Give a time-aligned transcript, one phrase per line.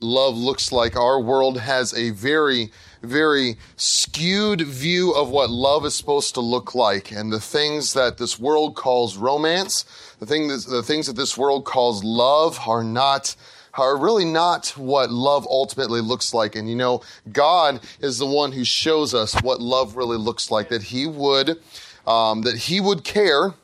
[0.00, 0.96] love looks like.
[0.96, 2.70] Our world has a very,
[3.02, 7.12] very skewed view of what love is supposed to look like.
[7.12, 9.84] And the things that this world calls romance,
[10.18, 13.36] the, thing that, the things that this world calls love are not
[13.74, 16.56] are really not what love ultimately looks like.
[16.56, 20.70] And you know, God is the one who shows us what love really looks like.
[20.70, 21.60] That He would,
[22.04, 23.54] um, that He would care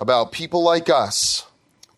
[0.00, 1.46] about people like us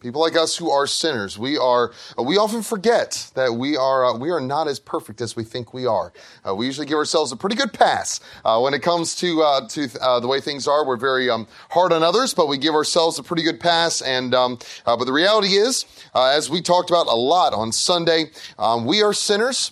[0.02, 1.92] People like us who are sinners, we are.
[2.18, 4.04] Uh, we often forget that we are.
[4.04, 6.12] Uh, we are not as perfect as we think we are.
[6.44, 9.68] Uh, we usually give ourselves a pretty good pass uh, when it comes to uh,
[9.68, 10.84] to uh, the way things are.
[10.84, 14.02] We're very um, hard on others, but we give ourselves a pretty good pass.
[14.02, 15.84] And um, but the reality is,
[16.16, 19.70] as we talked about a lot on Sunday, um, we are sinners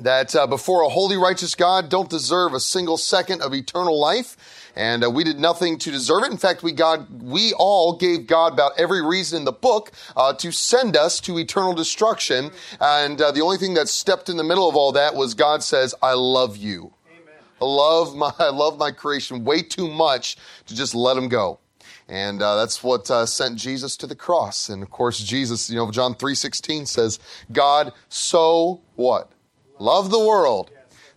[0.00, 4.36] that before a holy, righteous God don't deserve a single second of eternal life
[4.76, 6.32] and uh, we did nothing to deserve it.
[6.32, 10.32] In fact, we God, we all gave God about every reason in the book uh,
[10.34, 12.50] to send us to eternal destruction.
[12.80, 15.62] And uh, the only thing that stepped in the middle of all that was God
[15.62, 16.92] says, "I love you.
[17.08, 17.34] Amen.
[17.60, 21.60] I love my I love my creation way too much to just let him go."
[22.06, 24.68] And uh, that's what uh, sent Jesus to the cross.
[24.68, 27.18] And of course, Jesus, you know, John 3.16 says,
[27.50, 29.32] God so what?
[29.78, 30.70] Love the world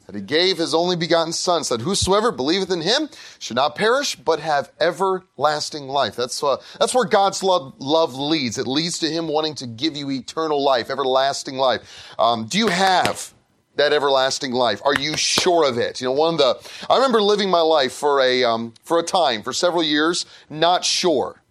[0.07, 3.75] that he gave his only begotten son, so that whosoever believeth in him should not
[3.75, 6.15] perish, but have everlasting life.
[6.15, 8.57] That's, uh, that's where God's love, love leads.
[8.57, 12.13] It leads to him wanting to give you eternal life, everlasting life.
[12.17, 13.33] Um, do you have
[13.75, 14.81] that everlasting life?
[14.85, 15.99] Are you sure of it?
[15.99, 19.03] You know, one of the, I remember living my life for a, um, for a
[19.03, 21.41] time, for several years, not sure.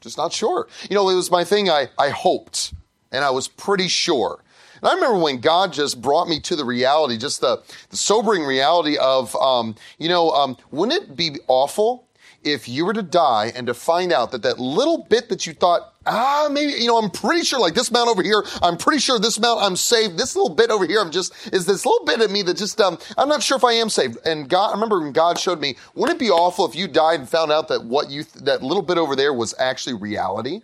[0.00, 0.68] Just not sure.
[0.88, 2.72] You know, it was my thing I, I hoped,
[3.10, 4.42] and I was pretty sure.
[4.82, 8.42] And I remember when God just brought me to the reality, just the, the sobering
[8.42, 12.08] reality of, um, you know, um, wouldn't it be awful
[12.42, 15.52] if you were to die and to find out that that little bit that you
[15.52, 18.98] thought, ah, maybe, you know, I'm pretty sure like this mount over here, I'm pretty
[18.98, 20.18] sure this mount I'm saved.
[20.18, 22.80] This little bit over here, I'm just, is this little bit of me that just,
[22.80, 24.18] um, I'm not sure if I am saved.
[24.26, 27.20] And God, I remember when God showed me, wouldn't it be awful if you died
[27.20, 30.62] and found out that what you, that little bit over there was actually reality?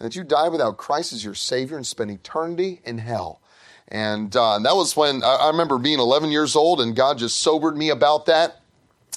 [0.00, 3.40] And that you die without Christ as your Savior and spend eternity in hell.
[3.88, 7.40] And uh, that was when I, I remember being 11 years old, and God just
[7.40, 8.60] sobered me about that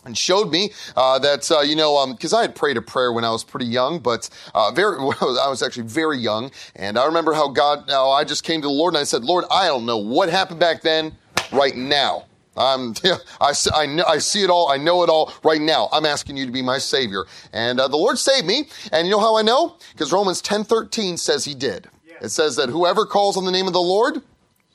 [0.06, 3.14] and showed me uh, that uh, you know because um, I had prayed a prayer
[3.14, 7.06] when I was pretty young, but uh, very I was actually very young, and I
[7.06, 7.88] remember how God.
[7.88, 10.30] Now I just came to the Lord and I said, Lord, I don't know what
[10.30, 11.16] happened back then.
[11.52, 12.26] Right now,
[12.56, 14.70] I'm, yeah, I, I, know, I see it all.
[14.70, 15.90] I know it all right now.
[15.92, 17.26] I'm asking you to be my savior.
[17.52, 18.70] And uh, the Lord saved me.
[18.92, 19.78] And you know how I know?
[19.92, 21.90] Because Romans 10 13 says he did.
[22.22, 24.22] It says that whoever calls on the name of the Lord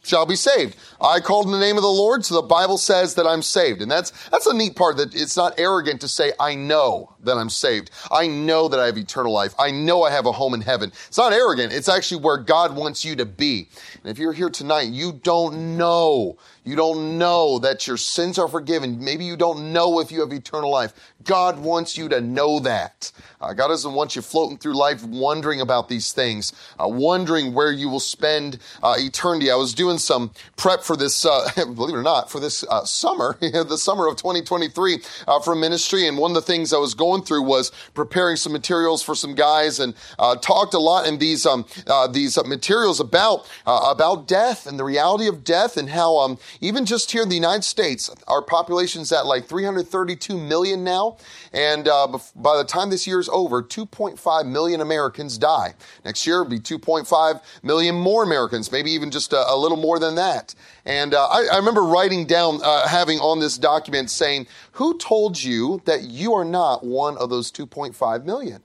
[0.02, 0.76] shall be saved.
[1.00, 3.82] I called in the name of the Lord, so the Bible says that I'm saved.
[3.82, 7.38] And that's, that's a neat part that it's not arrogant to say, I know that
[7.38, 7.90] I'm saved.
[8.10, 9.54] I know that I have eternal life.
[9.58, 10.90] I know I have a home in heaven.
[11.06, 11.72] It's not arrogant.
[11.72, 13.68] It's actually where God wants you to be.
[14.02, 18.46] And if you're here tonight, you don't know you don't know that your sins are
[18.46, 19.02] forgiven.
[19.02, 20.92] Maybe you don't know if you have eternal life.
[21.24, 23.10] God wants you to know that.
[23.40, 27.72] Uh, God doesn't want you floating through life wondering about these things, uh, wondering where
[27.72, 29.50] you will spend uh, eternity.
[29.50, 32.84] I was doing some prep for this, uh, believe it or not, for this uh,
[32.84, 36.06] summer, the summer of 2023 uh, for ministry.
[36.06, 39.34] And one of the things I was going through was preparing some materials for some
[39.34, 39.94] guys and
[40.40, 41.64] talked a lot in these um,
[42.10, 47.10] these materials about about death and the reality of death and how um, even just
[47.10, 51.16] here in the United States, our population's at like 332 million now.
[51.52, 55.74] And uh, by the time this year is over, 2.5 million Americans die.
[56.04, 59.98] Next year will be 2.5 million more Americans, maybe even just a, a little more
[59.98, 60.54] than that.
[60.88, 65.40] And uh, I, I, remember writing down, uh, having on this document saying, Who told
[65.40, 68.62] you that you are not one of those 2.5 million?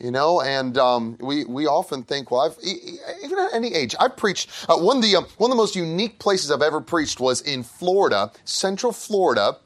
[0.00, 2.56] you know and um, we, we often think well I've,
[3.24, 5.74] even at any age i've preached uh, one, of the, um, one of the most
[5.74, 9.56] unique places i've ever preached was in florida central florida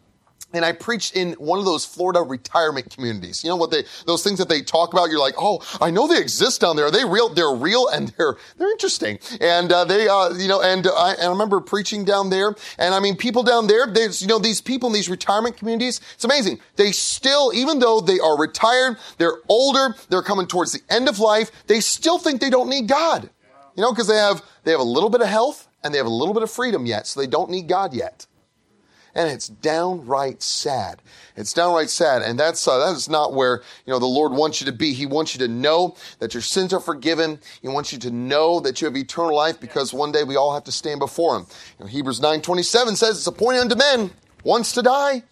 [0.52, 3.42] and I preached in one of those Florida retirement communities.
[3.42, 5.10] You know what they, those things that they talk about?
[5.10, 6.86] You're like, oh, I know they exist down there.
[6.86, 7.28] Are they real?
[7.28, 9.18] They're real and they're, they're interesting.
[9.40, 12.54] And, uh, they, uh, you know, and I, and I remember preaching down there.
[12.78, 16.00] And I mean, people down there, there's, you know, these people in these retirement communities,
[16.14, 16.60] it's amazing.
[16.76, 21.18] They still, even though they are retired, they're older, they're coming towards the end of
[21.18, 23.30] life, they still think they don't need God.
[23.74, 26.06] You know, because they have, they have a little bit of health and they have
[26.06, 28.26] a little bit of freedom yet, so they don't need God yet
[29.14, 31.02] and it's downright sad.
[31.36, 34.60] It's downright sad, and that's uh, that is not where you know the Lord wants
[34.60, 34.92] you to be.
[34.92, 37.38] He wants you to know that your sins are forgiven.
[37.60, 40.54] He wants you to know that you have eternal life because one day we all
[40.54, 41.46] have to stand before Him.
[41.78, 44.10] You know, Hebrews nine twenty seven says it's appointed unto men
[44.44, 45.22] once to die,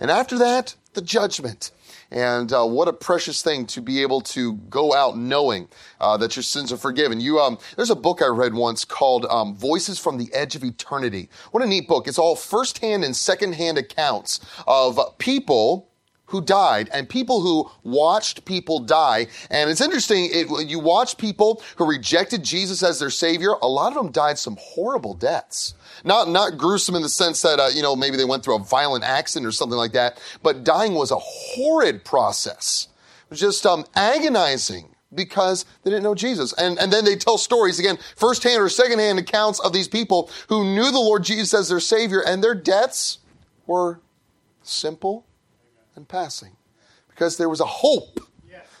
[0.00, 1.70] and after that the judgment.
[2.10, 5.68] And uh, what a precious thing to be able to go out knowing
[6.00, 7.20] uh, that your sins are forgiven.
[7.20, 10.64] You, um, there's a book I read once called um, Voices from the Edge of
[10.64, 11.28] Eternity.
[11.50, 12.08] What a neat book.
[12.08, 15.87] It's all firsthand and secondhand accounts of people
[16.28, 19.26] who died and people who watched people die.
[19.50, 23.52] And it's interesting, it, you watch people who rejected Jesus as their savior.
[23.62, 25.74] A lot of them died some horrible deaths.
[26.04, 28.62] Not, not gruesome in the sense that, uh, you know, maybe they went through a
[28.62, 32.88] violent accident or something like that, but dying was a horrid process.
[33.24, 36.52] It was just um, agonizing because they didn't know Jesus.
[36.52, 40.62] And, and then they tell stories, again, firsthand or secondhand accounts of these people who
[40.62, 43.18] knew the Lord Jesus as their Savior, and their deaths
[43.66, 44.00] were
[44.62, 45.24] simple
[45.98, 46.56] and passing
[47.10, 48.20] because there was a hope.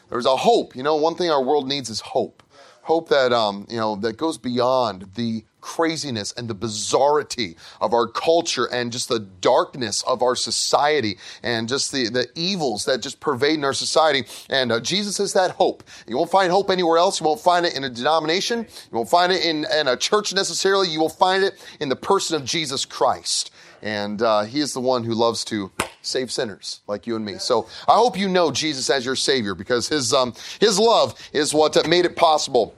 [0.08, 0.74] There was a hope.
[0.74, 2.42] You know, one thing our world needs is hope.
[2.82, 8.06] Hope that, um, you know, that goes beyond the craziness and the bizarrety of our
[8.06, 13.20] culture and just the darkness of our society and just the, the evils that just
[13.20, 14.24] pervade in our society.
[14.48, 15.82] And uh, Jesus is that hope.
[16.06, 17.20] You won't find hope anywhere else.
[17.20, 18.60] You won't find it in a denomination.
[18.60, 20.88] You won't find it in, in a church necessarily.
[20.88, 23.50] You will find it in the person of Jesus Christ.
[23.82, 25.70] And uh, he is the one who loves to
[26.02, 27.38] save sinners like you and me.
[27.38, 31.52] So I hope you know Jesus as your Savior because his, um, his love is
[31.52, 32.74] what made it possible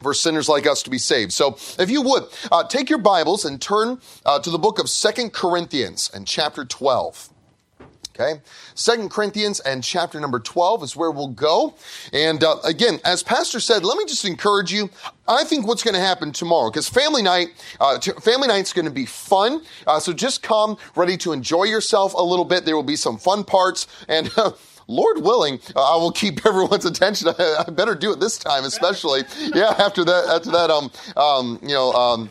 [0.00, 1.32] for sinners like us to be saved.
[1.32, 4.88] So if you would, uh, take your Bibles and turn uh, to the book of
[4.88, 7.30] Second Corinthians and chapter 12.
[8.18, 8.40] Okay.
[8.74, 11.74] Second Corinthians and chapter number 12 is where we'll go.
[12.12, 14.90] And uh, again, as Pastor said, let me just encourage you.
[15.28, 17.48] I think what's going to happen tomorrow, because family night,
[17.78, 19.62] uh, t- family night's going to be fun.
[19.86, 22.64] Uh, so just come ready to enjoy yourself a little bit.
[22.64, 24.30] There will be some fun parts and
[24.90, 27.28] Lord willing, uh, I will keep everyone's attention.
[27.28, 29.22] I, I, better do it this time, especially.
[29.54, 32.30] Yeah, after that, after that, um, um, you know, um,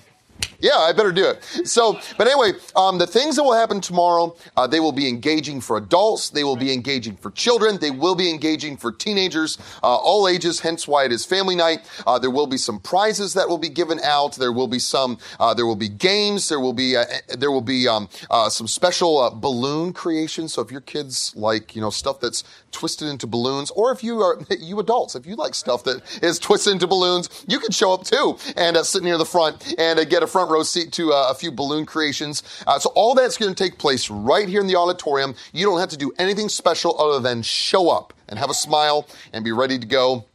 [0.59, 1.43] yeah, I better do it.
[1.67, 5.61] So, but anyway, um, the things that will happen tomorrow, uh, they will be engaging
[5.61, 6.29] for adults.
[6.29, 7.77] They will be engaging for children.
[7.79, 10.59] They will be engaging for teenagers, uh, all ages.
[10.59, 11.79] Hence why it is family night.
[12.05, 14.35] Uh, there will be some prizes that will be given out.
[14.35, 15.19] There will be some.
[15.39, 16.49] Uh, there will be games.
[16.49, 16.95] There will be.
[16.95, 17.05] Uh,
[17.37, 20.53] there will be um, uh, some special balloon creations.
[20.53, 24.21] So if your kids like, you know, stuff that's twisted into balloons, or if you
[24.21, 27.93] are you adults, if you like stuff that is twisted into balloons, you can show
[27.93, 31.13] up too and sit near the front and get a front front row seat to
[31.13, 32.43] uh, a few balloon creations.
[32.65, 35.35] Uh, so all that's going to take place right here in the auditorium.
[35.53, 39.07] You don't have to do anything special other than show up and have a smile
[39.33, 40.25] and be ready to go.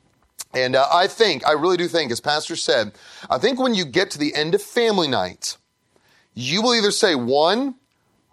[0.54, 2.92] And uh, I think, I really do think, as Pastor said,
[3.30, 5.56] I think when you get to the end of family night,
[6.34, 7.76] you will either say, one,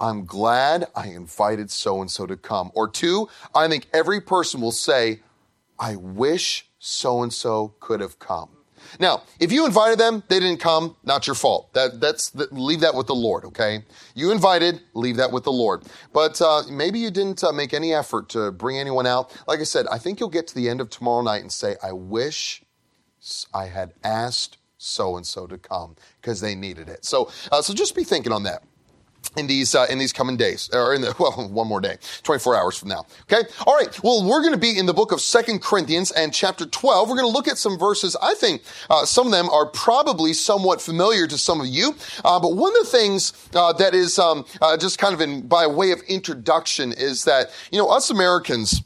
[0.01, 2.71] I'm glad I invited so and so to come.
[2.73, 5.21] Or two, I think every person will say,
[5.77, 8.58] I wish so and so could have come.
[8.99, 11.73] Now, if you invited them, they didn't come, not your fault.
[11.73, 13.83] That, that's, leave that with the Lord, okay?
[14.15, 15.83] You invited, leave that with the Lord.
[16.13, 19.35] But uh, maybe you didn't uh, make any effort to bring anyone out.
[19.47, 21.75] Like I said, I think you'll get to the end of tomorrow night and say,
[21.83, 22.63] I wish
[23.53, 27.05] I had asked so and so to come because they needed it.
[27.05, 28.63] So, uh, so just be thinking on that
[29.37, 32.55] in these uh, in these coming days or in the well one more day 24
[32.55, 33.47] hours from now okay?
[33.65, 36.65] All right well we're going to be in the book of second corinthians and chapter
[36.65, 38.15] 12 we're going to look at some verses.
[38.21, 41.95] I think uh, some of them are probably somewhat familiar to some of you
[42.25, 45.47] uh, but one of the things uh, that is um, uh, just kind of in
[45.47, 48.83] by way of introduction is that you know us americans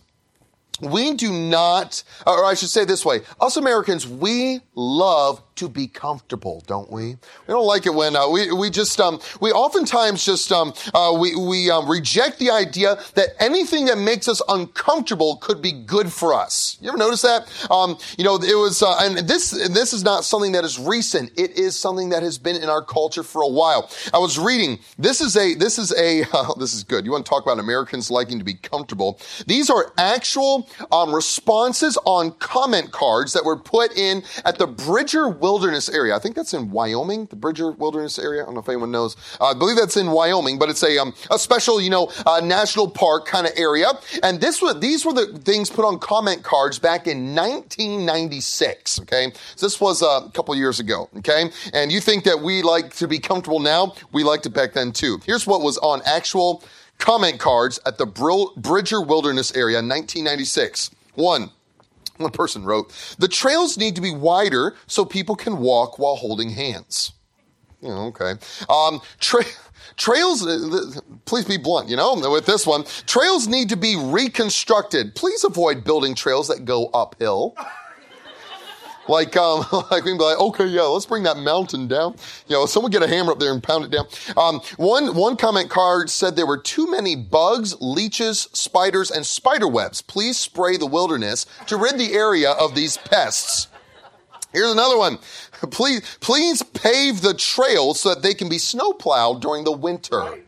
[0.82, 5.88] we do not, or I should say this way, us Americans, we love to be
[5.88, 7.10] comfortable, don't we?
[7.12, 7.18] We
[7.48, 11.36] don't like it when uh, we we just um, we oftentimes just um, uh, we
[11.36, 16.34] we um, reject the idea that anything that makes us uncomfortable could be good for
[16.34, 16.78] us.
[16.82, 17.52] You ever notice that?
[17.70, 20.80] Um, you know, it was, uh, and this and this is not something that is
[20.80, 21.32] recent.
[21.38, 23.90] It is something that has been in our culture for a while.
[24.14, 24.80] I was reading.
[24.98, 26.24] This is a this is a
[26.60, 27.06] this is good.
[27.06, 29.20] You want to talk about Americans liking to be comfortable?
[29.48, 35.30] These are actual um, responses on comment cards that were put in at the Bridger
[35.44, 36.16] Wilderness area.
[36.16, 38.44] I think that's in Wyoming, the Bridger Wilderness area.
[38.44, 39.18] I don't know if anyone knows.
[39.42, 42.40] Uh, I believe that's in Wyoming, but it's a um, a special, you know, uh,
[42.40, 43.88] national park kind of area.
[44.24, 49.02] And this was these were the things put on comment cards back in 1996.
[49.02, 51.10] Okay, so this was uh, a couple years ago.
[51.18, 53.96] Okay, and you think that we like to be comfortable now?
[54.14, 55.20] We liked it back then too.
[55.26, 56.64] Here's what was on actual
[57.00, 60.92] comment cards at the Bridger Wilderness area in 1996.
[61.16, 61.52] One,
[62.18, 66.50] one person wrote, the trails need to be wider so people can walk while holding
[66.50, 67.14] hands.
[67.84, 68.34] okay.
[68.70, 69.44] Um, tra-
[69.98, 72.86] trails, uh, please be blunt, you know, with this one.
[73.06, 75.16] Trails need to be reconstructed.
[75.16, 77.56] Please avoid building trails that go uphill.
[79.08, 82.16] Like, um, like we can be like, okay, yeah, let's bring that mountain down.
[82.48, 84.08] You know, someone get a hammer up there and pound it down.
[84.38, 89.68] Um, one, one comment card said there were too many bugs, leeches, spiders, and spider
[89.68, 90.02] webs.
[90.02, 93.68] Please spray the wilderness to rid the area of these pests.
[94.54, 95.18] Here's another one.
[95.72, 100.40] Please, please pave the trails so that they can be snowplowed during the winter.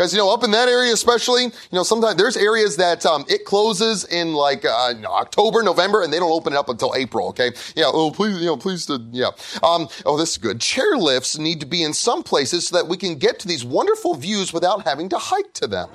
[0.00, 3.26] Because, you know, up in that area especially, you know, sometimes there's areas that um,
[3.28, 7.28] it closes in like uh, October, November, and they don't open it up until April,
[7.28, 7.52] okay?
[7.76, 9.28] Yeah, oh, please, you know, please, to, yeah.
[9.62, 10.58] Um, oh, this is good.
[10.58, 13.62] Chair lifts need to be in some places so that we can get to these
[13.62, 15.90] wonderful views without having to hike to them.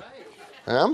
[0.68, 0.84] Yeah?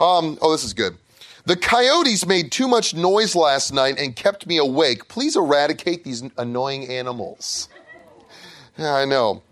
[0.00, 0.96] Um, oh, this is good.
[1.44, 5.08] The coyotes made too much noise last night and kept me awake.
[5.08, 7.68] Please eradicate these annoying animals.
[8.78, 9.42] Yeah, I know.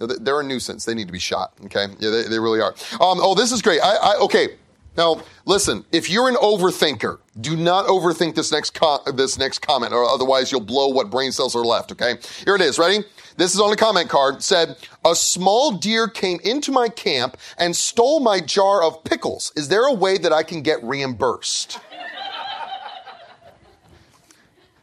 [0.00, 0.84] They're a nuisance.
[0.84, 1.52] They need to be shot.
[1.66, 2.74] Okay, yeah, they, they really are.
[2.94, 3.80] Um, oh, this is great.
[3.80, 4.56] I, I, okay.
[4.96, 5.84] Now, listen.
[5.92, 10.50] If you're an overthinker, do not overthink this next com- this next comment, or otherwise
[10.50, 11.92] you'll blow what brain cells are left.
[11.92, 12.78] Okay, here it is.
[12.78, 13.04] Ready?
[13.36, 14.42] This is on a comment card.
[14.42, 19.52] Said a small deer came into my camp and stole my jar of pickles.
[19.56, 21.78] Is there a way that I can get reimbursed?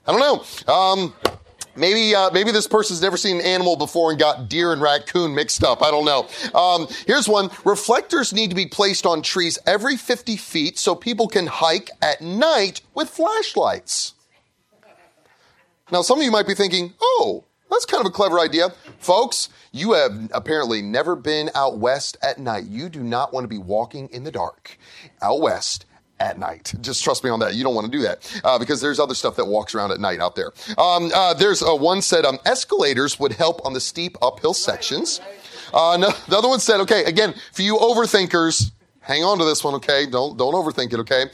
[0.07, 0.73] I don't know.
[0.73, 1.13] Um,
[1.77, 5.35] Maybe, uh, maybe this person's never seen an animal before and got deer and raccoon
[5.35, 5.81] mixed up.
[5.83, 6.27] I don't know.
[6.59, 7.49] Um, here's one.
[7.63, 12.21] Reflectors need to be placed on trees every 50 feet so people can hike at
[12.21, 14.15] night with flashlights.
[15.91, 18.69] Now, some of you might be thinking, oh, that's kind of a clever idea.
[18.99, 22.65] Folks, you have apparently never been out west at night.
[22.65, 24.77] You do not want to be walking in the dark
[25.21, 25.85] out west
[26.19, 26.73] at night.
[26.81, 27.55] Just trust me on that.
[27.55, 29.99] You don't want to do that uh, because there's other stuff that walks around at
[29.99, 30.51] night out there.
[30.77, 35.21] Um, uh, there's uh, one said um, escalators would help on the steep uphill sections.
[35.73, 38.71] Uh, no, the other one said, okay, again, for you overthinkers,
[39.01, 40.05] hang on to this one, okay?
[40.05, 41.25] Don't don't overthink it, okay?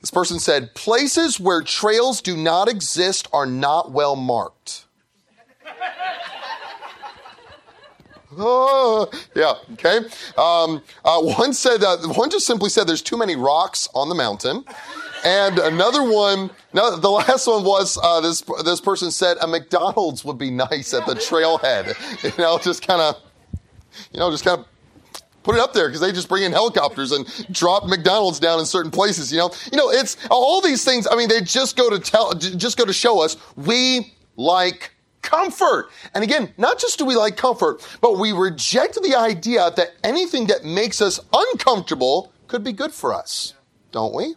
[0.00, 4.86] This person said, places where trails do not exist are not well marked.
[8.38, 9.98] Oh, yeah, okay.
[10.36, 14.14] Um, uh, one said, uh, one just simply said there's too many rocks on the
[14.14, 14.64] mountain.
[15.24, 20.24] And another one, no, the last one was uh, this this person said a McDonald's
[20.24, 21.94] would be nice at the trailhead.
[22.22, 23.16] You know, just kind of,
[24.12, 24.66] you know, just kind of
[25.42, 28.66] put it up there because they just bring in helicopters and drop McDonald's down in
[28.66, 29.32] certain places.
[29.32, 31.06] You know, you know, it's all these things.
[31.10, 34.92] I mean, they just go to tell, just go to show us we like
[35.26, 35.90] comfort.
[36.14, 40.46] And again, not just do we like comfort, but we reject the idea that anything
[40.46, 43.54] that makes us uncomfortable could be good for us.
[43.92, 44.34] Don't we?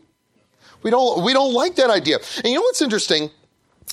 [0.82, 2.18] We don't, we don't like that idea.
[2.38, 3.30] And you know what's interesting?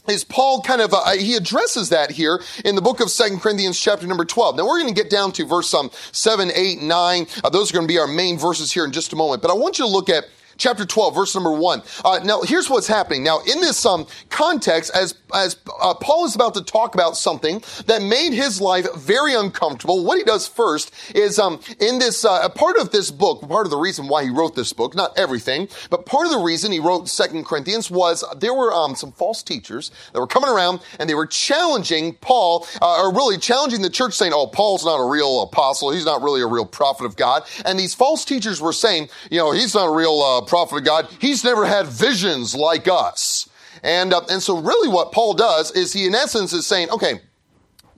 [0.08, 3.80] is Paul kind of, uh, he addresses that here in the book of Second Corinthians
[3.80, 4.56] chapter number 12.
[4.56, 7.26] Now we're going to get down to verse um, 7, 8, 9.
[7.42, 9.42] Uh, those are going to be our main verses here in just a moment.
[9.42, 10.26] But I want you to look at
[10.58, 11.82] chapter 12, verse number 1.
[12.04, 13.22] Uh, now, here's what's happening.
[13.22, 17.62] Now, in this um, context, as, as uh, Paul is about to talk about something
[17.86, 22.48] that made his life very uncomfortable, what he does first is um, in this, uh,
[22.50, 25.68] part of this book, part of the reason why he wrote this book, not everything,
[25.90, 29.42] but part of the reason he wrote Second Corinthians was there were um, some false
[29.42, 33.90] teachers that were coming around and they were challenging Paul, uh, or really challenging the
[33.90, 35.90] church, saying, oh, Paul's not a real apostle.
[35.90, 37.44] He's not really a real prophet of God.
[37.64, 40.84] And these false teachers were saying, you know, he's not a real uh, prophet of
[40.84, 41.08] God.
[41.20, 43.48] He's never had visions like us.
[43.82, 47.20] And, uh, and so really what Paul does is he in essence is saying, okay,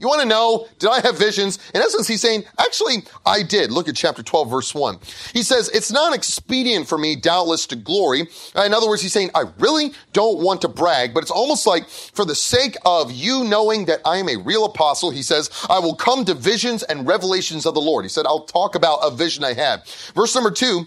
[0.00, 1.58] you want to know, did I have visions?
[1.74, 3.72] In essence, he's saying, actually, I did.
[3.72, 4.98] Look at chapter 12, verse 1.
[5.32, 8.28] He says, it's not expedient for me, doubtless, to glory.
[8.54, 11.88] In other words, he's saying, I really don't want to brag, but it's almost like
[11.88, 15.80] for the sake of you knowing that I am a real apostle, he says, I
[15.80, 18.04] will come to visions and revelations of the Lord.
[18.04, 19.84] He said, I'll talk about a vision I had.
[20.14, 20.86] Verse number two,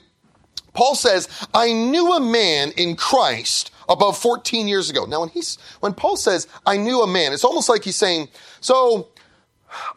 [0.74, 5.06] Paul says, I knew a man in Christ above 14 years ago.
[5.06, 8.30] Now, when he's, when Paul says, I knew a man, it's almost like he's saying,
[8.62, 9.10] so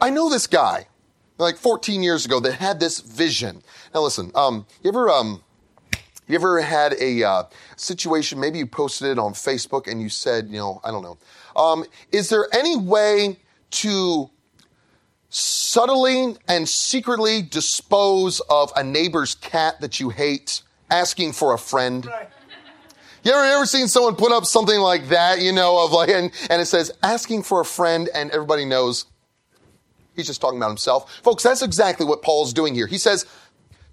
[0.00, 0.87] I know this guy
[1.38, 3.62] like 14 years ago that had this vision.
[3.95, 5.43] Now listen, um, you ever, um,
[6.26, 7.43] you ever had a uh,
[7.76, 11.19] situation, maybe you posted it on Facebook and you said, you know, I don't know.
[11.57, 13.38] Um, is there any way
[13.73, 14.31] to
[15.35, 22.07] subtly and secretly dispose of a neighbor's cat that you hate, asking for a friend.
[22.07, 22.29] Right.
[23.25, 26.31] You ever, ever seen someone put up something like that, you know, of like, and,
[26.50, 29.07] and it says asking for a friend, and everybody knows
[30.14, 31.12] he's just talking about himself.
[31.23, 32.87] Folks, that's exactly what Paul's doing here.
[32.87, 33.26] He says,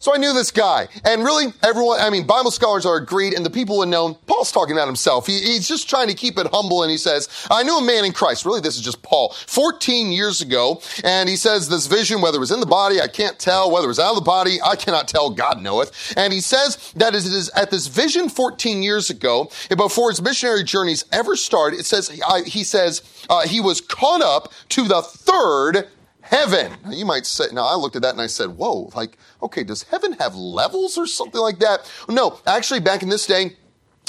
[0.01, 0.87] So I knew this guy.
[1.05, 4.51] And really, everyone, I mean, Bible scholars are agreed, and the people would know Paul's
[4.51, 5.27] talking about himself.
[5.27, 8.03] He, he's just trying to keep it humble, and he says, I knew a man
[8.03, 8.43] in Christ.
[8.43, 9.29] Really, this is just Paul.
[9.45, 13.07] 14 years ago, and he says this vision, whether it was in the body, I
[13.07, 13.69] can't tell.
[13.69, 15.29] Whether it was out of the body, I cannot tell.
[15.29, 16.15] God knoweth.
[16.17, 20.63] And he says that it is at this vision 14 years ago, before his missionary
[20.63, 22.09] journeys ever started, it says,
[22.47, 25.87] he says, uh, he was caught up to the third
[26.31, 26.71] heaven.
[26.83, 29.63] Now you might say, now I looked at that and I said, whoa, like, okay,
[29.63, 31.91] does heaven have levels or something like that?
[32.09, 33.57] No, actually back in this day,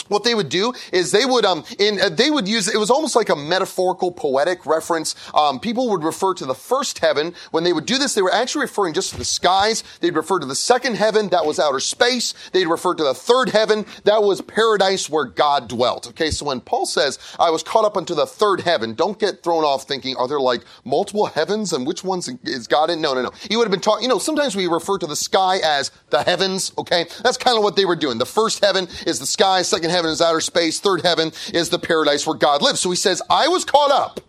[0.09, 2.91] what they would do is they would um in uh, they would use it was
[2.91, 5.15] almost like a metaphorical poetic reference.
[5.35, 7.35] Um, people would refer to the first heaven.
[7.51, 9.83] When they would do this they were actually referring just to the skies.
[10.01, 12.35] They'd refer to the second heaven that was outer space.
[12.53, 16.09] They'd refer to the third heaven that was paradise where god dwelt.
[16.09, 19.43] Okay so when paul says i was caught up unto the third heaven don't get
[19.43, 23.01] thrown off thinking are there like multiple heavens and which ones is god in?
[23.01, 23.31] No no no.
[23.49, 26.23] He would have been talking you know sometimes we refer to the sky as the
[26.23, 27.07] heavens okay?
[27.23, 28.19] That's kind of what they were doing.
[28.19, 30.81] The first heaven is the sky second heaven is outer space.
[30.81, 32.81] Third heaven is the paradise where God lives.
[32.81, 34.21] So he says, I was caught up,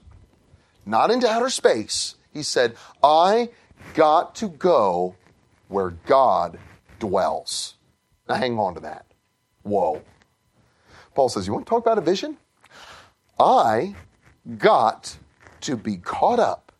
[0.85, 2.15] not into outer space.
[2.31, 3.49] He said, I
[3.93, 5.15] got to go
[5.67, 6.59] where God
[6.99, 7.75] dwells.
[8.29, 9.05] Now hang on to that.
[9.63, 10.01] Whoa.
[11.15, 12.37] Paul says, You want to talk about a vision?
[13.39, 13.95] I
[14.57, 15.17] got
[15.61, 16.71] to be caught up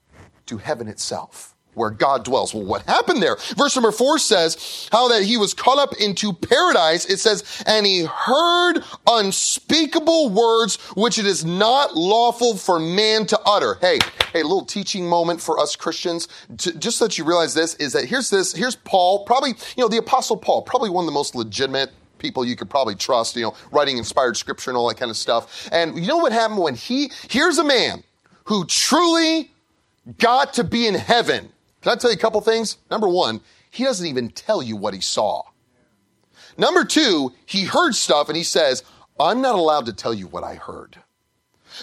[0.46, 2.53] to heaven itself where God dwells.
[2.53, 3.38] Well, what happened there?
[3.58, 7.06] Verse number four says how that he was caught up into paradise.
[7.06, 13.39] It says, and he heard unspeakable words which it is not lawful for man to
[13.46, 13.75] utter.
[13.82, 14.00] Hey,
[14.32, 16.27] hey, a little teaching moment for us Christians.
[16.56, 19.88] just so that you realize this is that here's this, here's Paul, probably, you know,
[19.88, 21.92] the apostle Paul, probably one of the most legitimate
[22.24, 25.18] people you could probably trust, you know, writing inspired scripture and all that kind of
[25.18, 25.70] stuff.
[25.72, 28.03] And you know what happened when he, here's a man
[28.46, 29.51] who truly
[30.18, 31.50] got to be in heaven
[31.84, 32.78] can I tell you a couple things?
[32.90, 35.44] Number one, he doesn't even tell you what he saw.
[36.58, 38.84] Number two, he heard stuff and he says,
[39.20, 40.98] I'm not allowed to tell you what I heard.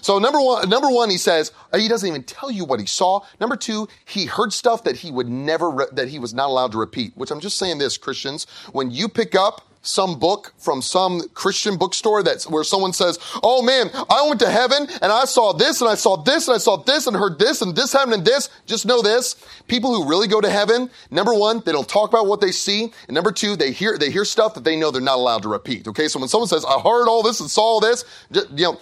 [0.00, 3.21] So number one, number one, he says he doesn't even tell you what he saw.
[3.40, 6.73] Number two, he heard stuff that he would never, re- that he was not allowed
[6.73, 7.14] to repeat.
[7.16, 11.76] Which I'm just saying this, Christians, when you pick up some book from some Christian
[11.76, 15.80] bookstore that's where someone says, Oh man, I went to heaven and I saw this
[15.80, 18.25] and I saw this and I saw this and heard this and this happened and
[18.25, 18.50] this.
[18.66, 19.37] Just know this.
[19.68, 22.92] People who really go to heaven, number one, they don't talk about what they see.
[23.08, 25.49] And number two, they hear, they hear stuff that they know they're not allowed to
[25.49, 25.88] repeat.
[25.88, 26.08] Okay.
[26.08, 28.80] So when someone says, I heard all this and saw all this, you know,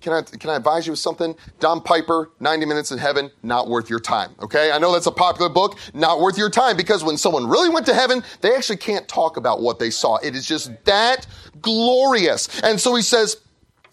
[0.00, 1.34] can I, can I advise you of something?
[1.60, 4.34] Don Piper, 90 Minutes in Heaven, not worth your time.
[4.40, 4.70] Okay?
[4.70, 7.86] I know that's a popular book, not worth your time because when someone really went
[7.86, 10.16] to heaven, they actually can't talk about what they saw.
[10.16, 11.26] It is just that
[11.60, 12.60] glorious.
[12.62, 13.38] And so he says,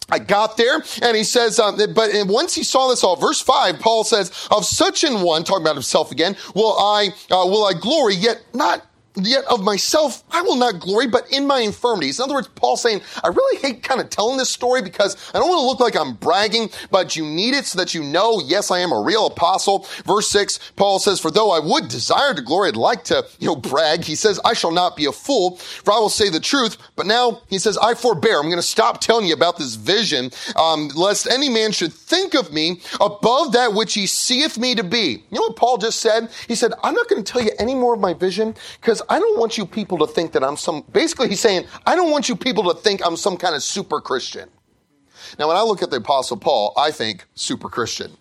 [0.08, 3.80] I got there, and he says, um, but once he saw this all, verse five,
[3.80, 7.72] Paul says, "Of such an one, talking about himself again, will I uh, will I
[7.72, 8.14] glory?
[8.14, 12.18] Yet not Yet of myself, I will not glory, but in my infirmities.
[12.18, 15.38] In other words, Paul saying, I really hate kind of telling this story because I
[15.38, 18.42] don't want to look like I'm bragging, but you need it so that you know,
[18.44, 19.86] yes, I am a real apostle.
[20.04, 23.46] Verse six, Paul says, for though I would desire to glory, I'd like to, you
[23.46, 24.04] know, brag.
[24.04, 26.76] He says, I shall not be a fool, for I will say the truth.
[26.96, 28.38] But now he says, I forbear.
[28.38, 32.34] I'm going to stop telling you about this vision, um, lest any man should think
[32.34, 35.24] of me above that which he seeth me to be.
[35.30, 36.30] You know what Paul just said?
[36.48, 39.18] He said, I'm not going to tell you any more of my vision because I
[39.18, 42.28] don't want you people to think that I'm some, basically he's saying, I don't want
[42.28, 44.48] you people to think I'm some kind of super Christian.
[45.38, 48.16] Now, when I look at the apostle Paul, I think super Christian.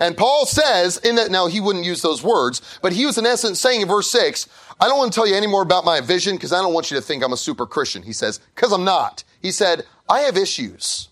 [0.00, 3.26] And Paul says in that, now he wouldn't use those words, but he was in
[3.26, 4.48] essence saying in verse six,
[4.80, 6.90] I don't want to tell you any more about my vision because I don't want
[6.90, 8.02] you to think I'm a super Christian.
[8.02, 9.22] He says, because I'm not.
[9.42, 11.08] He said, I have issues.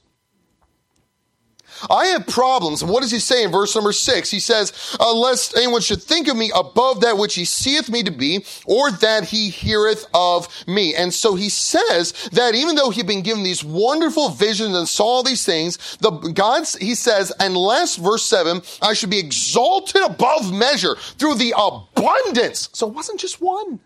[1.88, 2.84] I have problems.
[2.84, 4.30] What does he say in verse number six?
[4.30, 8.02] He says, uh, Unless anyone should think of me above that which he seeth me
[8.02, 10.94] to be, or that he heareth of me.
[10.94, 15.04] And so he says that even though he'd been given these wonderful visions and saw
[15.04, 20.52] all these things, the God's, he says, unless verse seven, I should be exalted above
[20.52, 22.68] measure through the abundance.
[22.72, 23.80] So it wasn't just one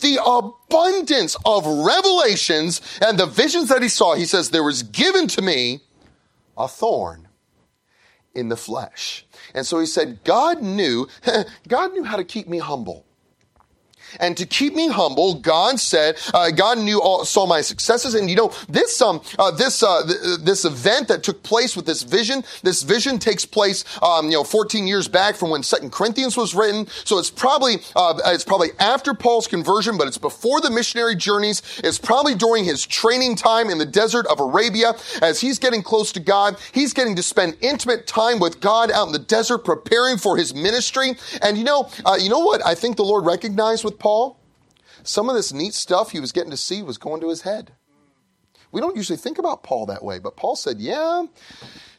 [0.00, 5.28] the abundance of revelations and the visions that he saw, he says, there was given
[5.28, 5.80] to me
[6.56, 7.28] a thorn
[8.34, 9.26] in the flesh.
[9.54, 11.08] And so he said, God knew,
[11.68, 13.04] God knew how to keep me humble.
[14.20, 18.14] And to keep me humble, God said, uh, God knew all, saw my successes.
[18.14, 21.86] And you know, this, um, uh, this, uh, th- this event that took place with
[21.86, 25.92] this vision, this vision takes place, um, you know, 14 years back from when Second
[25.92, 26.86] Corinthians was written.
[27.04, 31.62] So it's probably, uh, it's probably after Paul's conversion, but it's before the missionary journeys.
[31.82, 34.94] It's probably during his training time in the desert of Arabia.
[35.20, 39.06] As he's getting close to God, he's getting to spend intimate time with God out
[39.06, 41.16] in the desert, preparing for his ministry.
[41.40, 44.36] And you know, uh, you know what I think the Lord recognized with Paul?
[45.02, 47.72] some of this neat stuff he was getting to see was going to his head.
[48.70, 51.24] We don't usually think about Paul that way, but Paul said, yeah,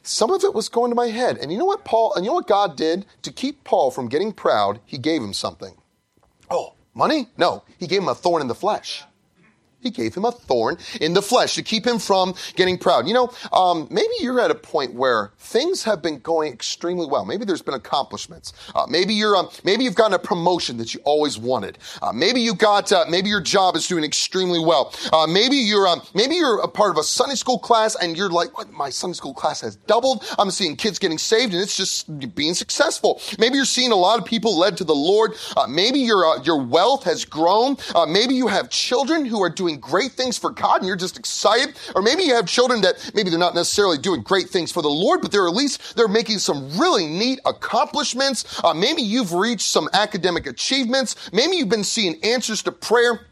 [0.02, 1.38] some of it was going to my head.
[1.38, 4.08] And you know what Paul, and you know what God did to keep Paul from
[4.08, 4.80] getting proud?
[4.84, 5.76] He gave him something.
[6.50, 7.28] Oh, money?
[7.36, 9.04] No, he gave him a thorn in the flesh.
[9.84, 13.06] He gave him a thorn in the flesh to keep him from getting proud.
[13.06, 17.26] You know, um, maybe you're at a point where things have been going extremely well.
[17.26, 18.54] Maybe there's been accomplishments.
[18.74, 21.76] Uh, maybe you're, um, maybe you've gotten a promotion that you always wanted.
[22.00, 24.94] Uh, maybe you got, uh, maybe your job is doing extremely well.
[25.12, 28.30] Uh, maybe you're, um, maybe you're a part of a Sunday school class and you're
[28.30, 28.48] like?
[28.72, 30.24] My Sunday school class has doubled.
[30.38, 33.20] I'm seeing kids getting saved and it's just being successful.
[33.38, 35.32] Maybe you're seeing a lot of people led to the Lord.
[35.58, 37.76] Uh, maybe your, uh, your wealth has grown.
[38.08, 41.18] maybe you have children who are doing doing great things for God and you're just
[41.18, 41.76] excited.
[41.94, 44.88] Or maybe you have children that maybe they're not necessarily doing great things for the
[44.88, 48.62] Lord, but they're at least they're making some really neat accomplishments.
[48.62, 51.30] Uh, maybe you've reached some academic achievements.
[51.32, 53.26] Maybe you've been seeing answers to prayer.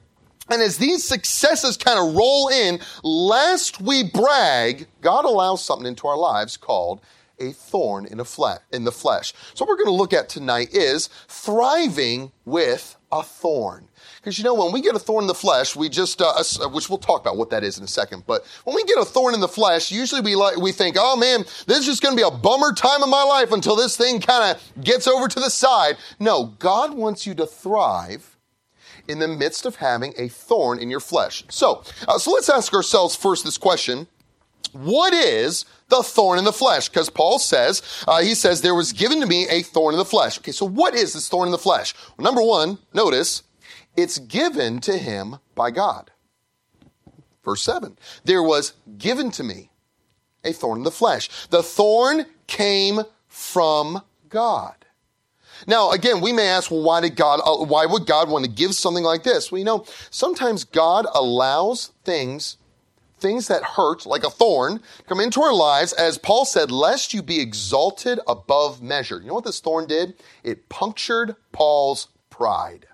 [0.48, 6.08] And as these successes kind of roll in, lest we brag, God allows something into
[6.08, 7.00] our lives called
[7.38, 8.26] a thorn in, a
[8.72, 9.32] in the flesh.
[9.54, 13.88] So what we're going to look at tonight is thriving with a thorn.
[14.22, 16.68] Because you know, when we get a thorn in the flesh, we just, uh, uh,
[16.68, 19.04] which we'll talk about what that is in a second, but when we get a
[19.04, 22.16] thorn in the flesh, usually we like, we think, oh man, this is just going
[22.16, 25.26] to be a bummer time of my life until this thing kind of gets over
[25.26, 25.96] to the side.
[26.20, 28.36] No, God wants you to thrive
[29.08, 31.42] in the midst of having a thorn in your flesh.
[31.48, 34.06] So, uh, so let's ask ourselves first this question.
[34.70, 36.88] What is the thorn in the flesh?
[36.88, 40.04] Because Paul says, uh, he says, there was given to me a thorn in the
[40.04, 40.38] flesh.
[40.38, 41.92] Okay, so what is this thorn in the flesh?
[42.16, 43.42] Well, number one, notice,
[43.96, 46.10] it's given to him by God.
[47.44, 49.70] Verse 7 There was given to me
[50.44, 51.28] a thorn in the flesh.
[51.48, 54.74] The thorn came from God.
[55.66, 58.50] Now, again, we may ask, well, why did God, uh, why would God want to
[58.50, 59.52] give something like this?
[59.52, 62.56] Well, you know, sometimes God allows things,
[63.20, 67.22] things that hurt, like a thorn, come into our lives, as Paul said, lest you
[67.22, 69.20] be exalted above measure.
[69.20, 70.14] You know what this thorn did?
[70.42, 72.86] It punctured Paul's pride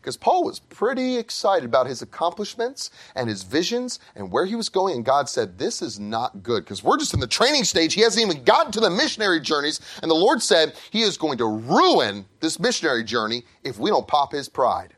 [0.00, 4.68] because Paul was pretty excited about his accomplishments and his visions and where he was
[4.68, 4.96] going.
[4.96, 7.94] And God said, This is not good because we're just in the training stage.
[7.94, 9.80] He hasn't even gotten to the missionary journeys.
[10.02, 14.08] And the Lord said, He is going to ruin this missionary journey if we don't
[14.08, 14.94] pop his pride.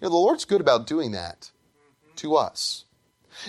[0.00, 1.50] You know, the Lord's good about doing that
[2.16, 2.84] to us.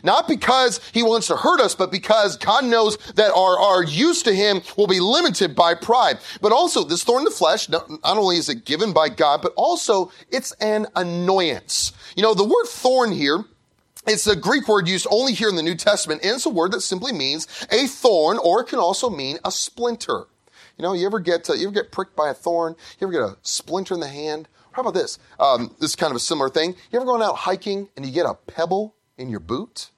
[0.04, 4.24] Not because he wants to hurt us, but because God knows that our, our use
[4.24, 6.20] to him will be limited by pride.
[6.42, 9.42] But also, this thorn in the flesh, not, not only is it given by God,
[9.42, 11.94] but also it's an annoyance.
[12.16, 13.46] You know, the word thorn here,
[14.08, 16.72] it's a Greek word used only here in the New Testament, and it's a word
[16.72, 20.26] that simply means a thorn, or it can also mean a splinter.
[20.78, 22.76] You know, you ever get uh, you ever get pricked by a thorn?
[23.00, 24.48] You ever get a splinter in the hand?
[24.72, 25.20] How about this?
[25.40, 26.72] Um, this is kind of a similar thing.
[26.92, 29.92] You ever going out hiking and you get a pebble in your boot?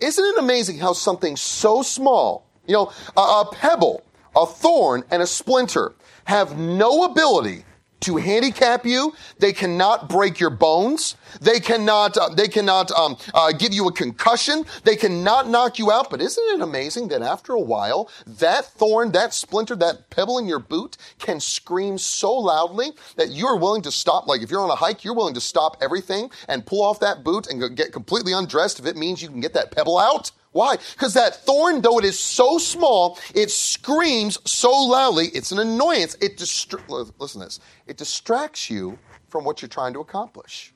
[0.00, 4.02] Isn't it amazing how something so small, you know, a, a pebble,
[4.34, 7.64] a thorn, and a splinter have no ability
[8.00, 9.14] to handicap you.
[9.38, 11.16] They cannot break your bones.
[11.40, 14.64] They cannot, uh, they cannot um, uh, give you a concussion.
[14.84, 16.10] They cannot knock you out.
[16.10, 20.46] But isn't it amazing that after a while, that thorn, that splinter, that pebble in
[20.46, 24.26] your boot can scream so loudly that you're willing to stop.
[24.26, 27.24] Like if you're on a hike, you're willing to stop everything and pull off that
[27.24, 30.30] boot and get completely undressed if it means you can get that pebble out.
[30.56, 30.78] Why?
[30.94, 36.16] Because that thorn, though it is so small, it screams so loudly, it's an annoyance.
[36.22, 37.60] It listen to this.
[37.86, 40.72] It distracts you from what you're trying to accomplish.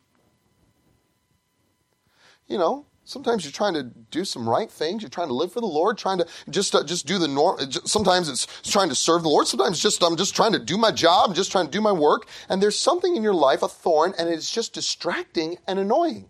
[2.47, 5.03] You know, sometimes you're trying to do some right things.
[5.03, 7.59] You're trying to live for the Lord, trying to just uh, just do the norm.
[7.87, 9.47] Sometimes it's trying to serve the Lord.
[9.47, 11.93] Sometimes just I'm just trying to do my job, I'm just trying to do my
[11.93, 12.29] work.
[12.51, 16.29] And there's something in your life, a thorn, and it's just distracting and annoying.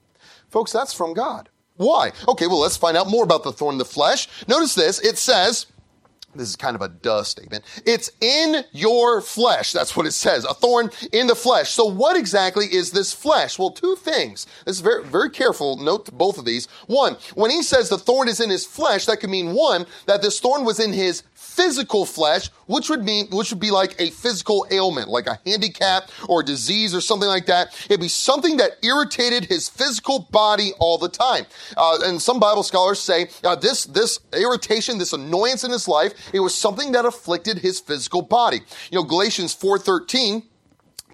[0.50, 1.48] Folks, that's from God.
[1.80, 2.12] Why?
[2.28, 4.28] Okay, well, let's find out more about the thorn in the flesh.
[4.46, 5.00] Notice this.
[5.00, 5.64] It says,
[6.34, 7.64] this is kind of a duh statement.
[7.86, 9.72] It's in your flesh.
[9.72, 10.44] That's what it says.
[10.44, 11.70] A thorn in the flesh.
[11.70, 13.58] So what exactly is this flesh?
[13.58, 14.46] Well, two things.
[14.66, 15.78] This is very, very careful.
[15.78, 16.68] Note both of these.
[16.86, 20.20] One, when he says the thorn is in his flesh, that could mean one, that
[20.20, 24.10] this thorn was in his physical flesh, which would mean, which would be like a
[24.10, 27.74] physical ailment, like a handicap or a disease or something like that.
[27.86, 31.46] It'd be something that irritated his physical body all the time.
[31.76, 36.12] Uh, and some Bible scholars say uh, this, this irritation, this annoyance in his life,
[36.32, 38.60] it was something that afflicted his physical body.
[38.90, 40.44] You know, Galatians 4.13,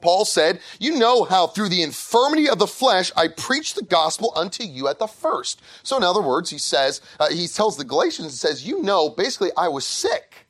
[0.06, 4.32] Paul said, You know how through the infirmity of the flesh I preached the gospel
[4.36, 5.60] unto you at the first.
[5.82, 9.08] So, in other words, he says, uh, he tells the Galatians, he says, You know,
[9.08, 10.45] basically, I was sick.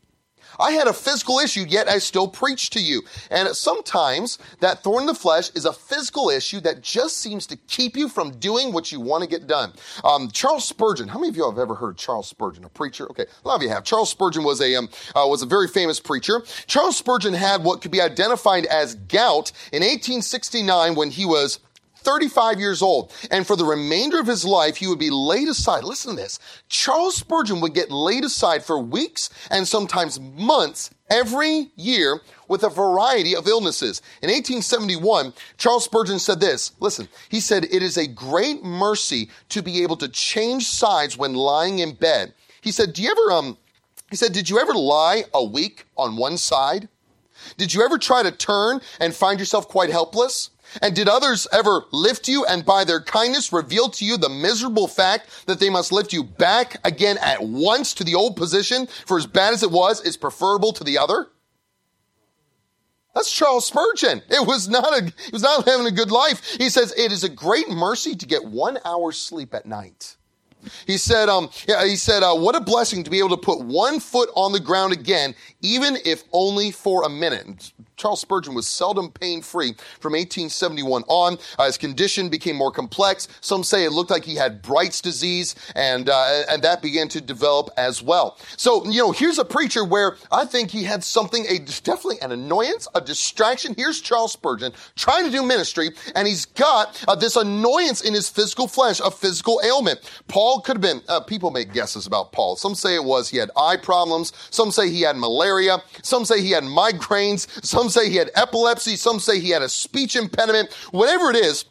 [0.58, 3.02] I had a physical issue, yet I still preach to you.
[3.30, 7.56] And sometimes that thorn in the flesh is a physical issue that just seems to
[7.56, 9.72] keep you from doing what you want to get done.
[10.04, 13.08] Um, Charles Spurgeon, how many of you have ever heard Charles Spurgeon, a preacher?
[13.10, 13.84] Okay, a lot of you have.
[13.84, 16.42] Charles Spurgeon was a, um, uh, was a very famous preacher.
[16.66, 21.60] Charles Spurgeon had what could be identified as gout in 1869 when he was
[22.06, 23.12] 35 years old.
[23.32, 25.82] And for the remainder of his life, he would be laid aside.
[25.82, 26.38] Listen to this.
[26.68, 32.68] Charles Spurgeon would get laid aside for weeks and sometimes months every year with a
[32.68, 34.02] variety of illnesses.
[34.22, 36.72] In 1871, Charles Spurgeon said this.
[36.78, 41.34] Listen, he said, It is a great mercy to be able to change sides when
[41.34, 42.32] lying in bed.
[42.60, 43.58] He said, Do you ever, um,
[44.10, 46.88] he said, Did you ever lie a week on one side?
[47.58, 50.50] Did you ever try to turn and find yourself quite helpless?
[50.82, 54.88] And did others ever lift you and by their kindness reveal to you the miserable
[54.88, 58.86] fact that they must lift you back again at once to the old position?
[59.06, 61.28] For as bad as it was, it's preferable to the other?
[63.14, 64.20] That's Charles Spurgeon.
[64.28, 66.44] It was not a, he was not having a good life.
[66.58, 70.16] He says, it is a great mercy to get one hour's sleep at night.
[70.86, 73.60] He said, um, yeah, he said, uh, what a blessing to be able to put
[73.60, 77.72] one foot on the ground again, even if only for a minute.
[77.96, 81.38] Charles Spurgeon was seldom pain free from 1871 on.
[81.58, 83.26] Uh, his condition became more complex.
[83.40, 87.22] Some say it looked like he had Bright's disease, and uh, and that began to
[87.22, 88.36] develop as well.
[88.58, 92.32] So you know, here's a preacher where I think he had something, a definitely an
[92.32, 93.74] annoyance, a distraction.
[93.76, 98.28] Here's Charles Spurgeon trying to do ministry, and he's got uh, this annoyance in his
[98.28, 100.00] physical flesh, a physical ailment.
[100.28, 101.00] Paul could have been.
[101.08, 102.56] Uh, people make guesses about Paul.
[102.56, 104.34] Some say it was he had eye problems.
[104.50, 105.78] Some say he had malaria.
[106.02, 107.46] Some say he had migraines.
[107.64, 108.96] Some some say he had epilepsy.
[108.96, 110.72] Some say he had a speech impediment.
[110.90, 111.66] Whatever it is,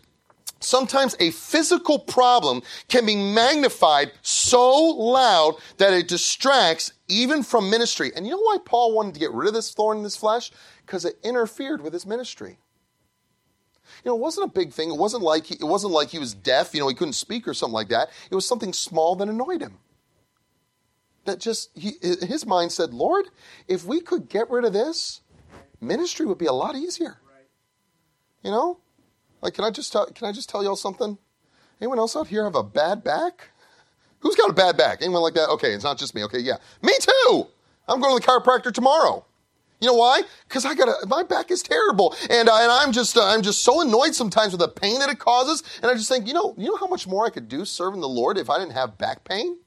[0.62, 8.12] sometimes a physical problem can be magnified so loud that it distracts even from ministry.
[8.15, 10.51] And you know why Paul wanted to get rid of this thorn in his flesh?
[10.86, 12.60] Because it interfered with his ministry.
[14.04, 14.89] You know, it wasn't a big thing.
[14.89, 16.73] It wasn't like he, it wasn't like he was deaf.
[16.73, 18.10] You know, he couldn't speak or something like that.
[18.32, 19.80] It was something small that annoyed him.
[21.25, 23.25] That just he, his mind said, "Lord,
[23.67, 25.21] if we could get rid of this,
[25.86, 27.17] ministry would be a lot easier.
[28.43, 28.80] You know?
[29.41, 31.17] Like, can I just tell, can I just tell y'all something?
[31.82, 33.50] Anyone else out here have a bad back?
[34.19, 35.02] Who's got a bad back?
[35.02, 35.50] Anyone like that?
[35.50, 36.24] Okay, it's not just me.
[36.24, 36.58] Okay, yeah.
[36.82, 37.48] Me too!
[37.88, 39.26] I'm going to the chiropractor tomorrow.
[39.82, 40.24] You know why?
[40.48, 43.62] Because I got my back is terrible, and uh, and I'm just uh, I'm just
[43.62, 46.56] so annoyed sometimes with the pain that it causes, and I just think you know
[46.58, 48.98] you know how much more I could do serving the Lord if I didn't have
[48.98, 49.58] back pain.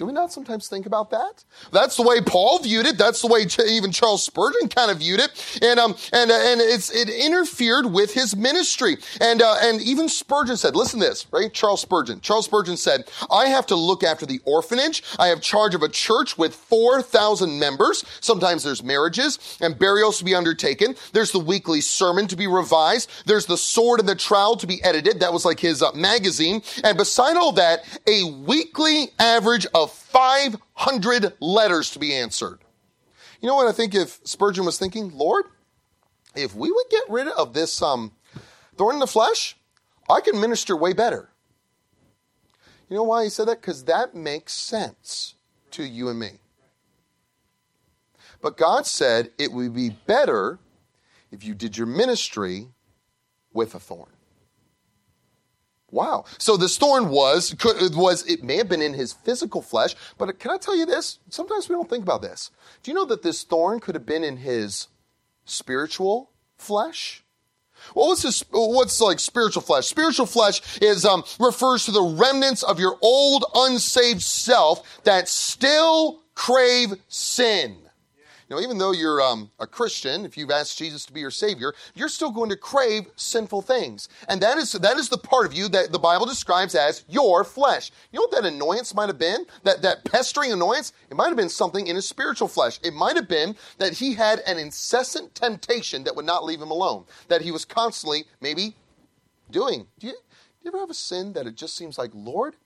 [0.00, 1.44] Do we not sometimes think about that?
[1.72, 2.96] That's the way Paul viewed it.
[2.96, 6.58] That's the way even Charles Spurgeon kind of viewed it, and um and uh, and
[6.58, 8.96] it's it interfered with his ministry.
[9.20, 12.22] And uh, and even Spurgeon said, "Listen to this, right?" Charles Spurgeon.
[12.22, 15.02] Charles Spurgeon said, "I have to look after the orphanage.
[15.18, 18.02] I have charge of a church with four thousand members.
[18.22, 20.96] Sometimes there's marriages and burials to be undertaken.
[21.12, 23.10] There's the weekly sermon to be revised.
[23.26, 25.20] There's the sword and the trowel to be edited.
[25.20, 26.62] That was like his uh, magazine.
[26.84, 32.60] And beside all that, a weekly average of 500 letters to be answered.
[33.40, 35.16] You know what I think if Spurgeon was thinking?
[35.16, 35.46] Lord,
[36.34, 38.12] if we would get rid of this um,
[38.76, 39.56] thorn in the flesh,
[40.08, 41.30] I can minister way better.
[42.88, 43.60] You know why he said that?
[43.60, 45.34] Because that makes sense
[45.72, 46.40] to you and me.
[48.42, 50.58] But God said it would be better
[51.30, 52.68] if you did your ministry
[53.52, 54.10] with a thorn.
[55.90, 56.24] Wow.
[56.38, 60.38] So this thorn was, could, was, it may have been in his physical flesh, but
[60.38, 61.18] can I tell you this?
[61.28, 62.50] Sometimes we don't think about this.
[62.82, 64.88] Do you know that this thorn could have been in his
[65.44, 67.24] spiritual flesh?
[67.94, 69.86] Well, what's what's like spiritual flesh?
[69.86, 76.20] Spiritual flesh is, um, refers to the remnants of your old unsaved self that still
[76.34, 77.76] crave sin.
[78.50, 81.72] Now, even though you're um, a Christian, if you've asked Jesus to be your Savior,
[81.94, 84.08] you're still going to crave sinful things.
[84.28, 87.44] And that is, that is the part of you that the Bible describes as your
[87.44, 87.92] flesh.
[88.10, 89.46] You know what that annoyance might have been?
[89.62, 90.92] That, that pestering annoyance?
[91.10, 92.80] It might have been something in his spiritual flesh.
[92.82, 96.72] It might have been that he had an incessant temptation that would not leave him
[96.72, 97.04] alone.
[97.28, 98.74] That he was constantly, maybe,
[99.48, 99.86] doing.
[100.00, 100.18] Do you, do
[100.64, 102.56] you ever have a sin that it just seems like, Lord,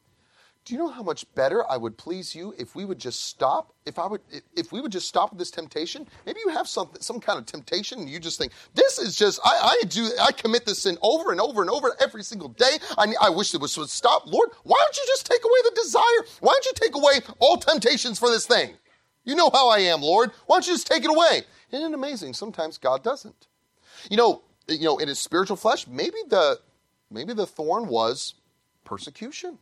[0.64, 3.74] do you know how much better I would please you if we would just stop?
[3.84, 4.22] If I would,
[4.56, 6.08] if we would just stop this temptation?
[6.24, 9.40] Maybe you have some some kind of temptation, and you just think this is just
[9.44, 12.78] I, I do I commit this sin over and over and over every single day.
[12.96, 14.26] I I wish it would stop.
[14.26, 16.24] Lord, why don't you just take away the desire?
[16.40, 18.74] Why don't you take away all temptations for this thing?
[19.24, 20.30] You know how I am, Lord.
[20.46, 21.42] Why don't you just take it away?
[21.72, 22.32] Isn't it amazing?
[22.32, 23.48] Sometimes God doesn't.
[24.10, 26.60] You know, you know, in his spiritual flesh, maybe the
[27.10, 28.34] maybe the thorn was
[28.84, 29.58] persecution.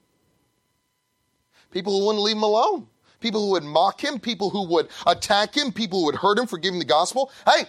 [1.72, 2.86] People who wouldn't leave him alone.
[3.18, 6.46] people who would mock him, people who would attack him, people who would hurt him
[6.46, 7.30] for giving the gospel.
[7.46, 7.64] Hey,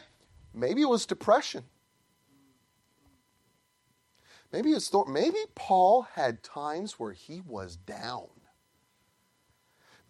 [0.54, 1.64] maybe it was depression.
[4.52, 5.08] Maybe it's thought.
[5.08, 8.28] maybe Paul had times where he was down.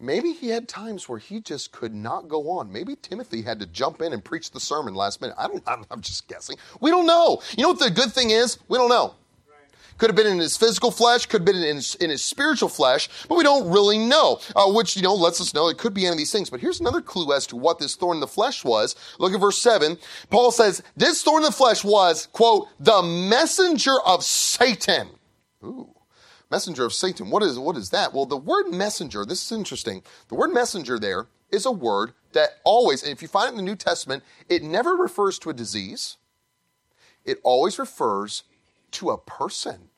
[0.00, 2.70] Maybe he had times where he just could not go on.
[2.70, 5.36] Maybe Timothy had to jump in and preach the sermon last minute.
[5.38, 6.56] I don't, I'm just guessing.
[6.80, 7.40] We don't know.
[7.56, 8.58] You know what the good thing is?
[8.68, 9.14] We don't know.
[9.98, 12.68] Could have been in his physical flesh, could have been in his, in his spiritual
[12.68, 15.94] flesh, but we don't really know, uh, which, you know, lets us know it could
[15.94, 16.50] be any of these things.
[16.50, 18.96] But here's another clue as to what this thorn in the flesh was.
[19.18, 19.96] Look at verse 7.
[20.30, 25.08] Paul says, This thorn in the flesh was, quote, the messenger of Satan.
[25.62, 25.90] Ooh.
[26.50, 27.30] Messenger of Satan.
[27.30, 28.12] What is, what is that?
[28.12, 30.02] Well, the word messenger, this is interesting.
[30.28, 33.56] The word messenger there is a word that always, and if you find it in
[33.56, 36.16] the New Testament, it never refers to a disease.
[37.24, 38.42] It always refers
[38.94, 39.88] to a person.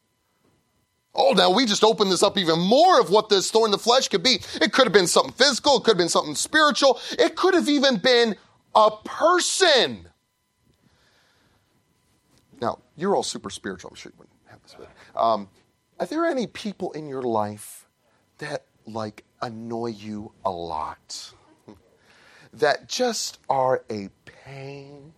[1.14, 3.78] Oh, now we just open this up even more of what this thorn in the
[3.78, 4.38] flesh could be.
[4.61, 7.68] It could have been something physical, it could have been something spiritual, it could have
[7.68, 8.37] even been
[8.74, 10.09] a person.
[12.61, 13.90] Now, you're all super spiritual.
[13.90, 15.48] I'm sure you wouldn't have this, but um,
[15.98, 17.87] are there any people in your life
[18.38, 21.32] that like annoy you a lot?
[22.52, 25.12] That just are a pain?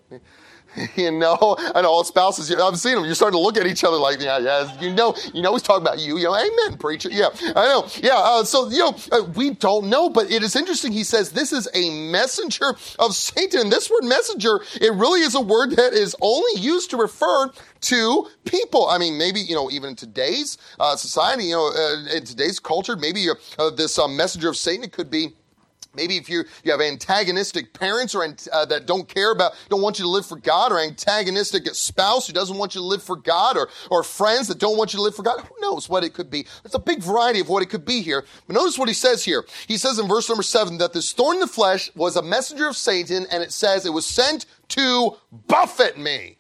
[0.97, 3.05] you know, and all spouses, I've seen them.
[3.05, 5.63] You're starting to look at each other like, yeah, yeah, you know, you know, he's
[5.63, 6.19] talking about you.
[6.19, 7.09] You know, amen, preacher.
[7.11, 7.87] Yeah, I know.
[8.03, 8.17] Yeah.
[8.17, 10.93] Uh, so, you know, uh, we don't know, but it is interesting.
[10.93, 13.61] He says this is a messenger of Satan.
[13.61, 17.51] And this word messenger, it really is a word that is only used to refer
[17.81, 18.89] to people.
[18.89, 22.59] I mean, maybe, you know, even in today's uh, society, you know, uh, in today's
[22.59, 23.27] culture, maybe
[23.59, 25.35] uh, this uh, messenger of Satan, it could be
[25.99, 29.99] Maybe if you you have antagonistic parents or uh, that don't care about, don't want
[29.99, 33.17] you to live for God, or antagonistic spouse who doesn't want you to live for
[33.17, 35.41] God, or or friends that don't want you to live for God.
[35.41, 36.47] Who knows what it could be?
[36.63, 38.25] There's a big variety of what it could be here.
[38.47, 39.45] But notice what he says here.
[39.67, 42.69] He says in verse number seven that this thorn in the flesh was a messenger
[42.69, 45.17] of Satan, and it says it was sent to
[45.49, 46.39] buffet me.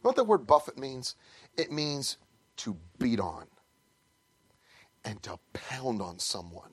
[0.00, 1.14] You know what that word buffet means?
[1.56, 2.16] It means
[2.58, 3.46] to beat on
[5.04, 6.72] and to pound on someone.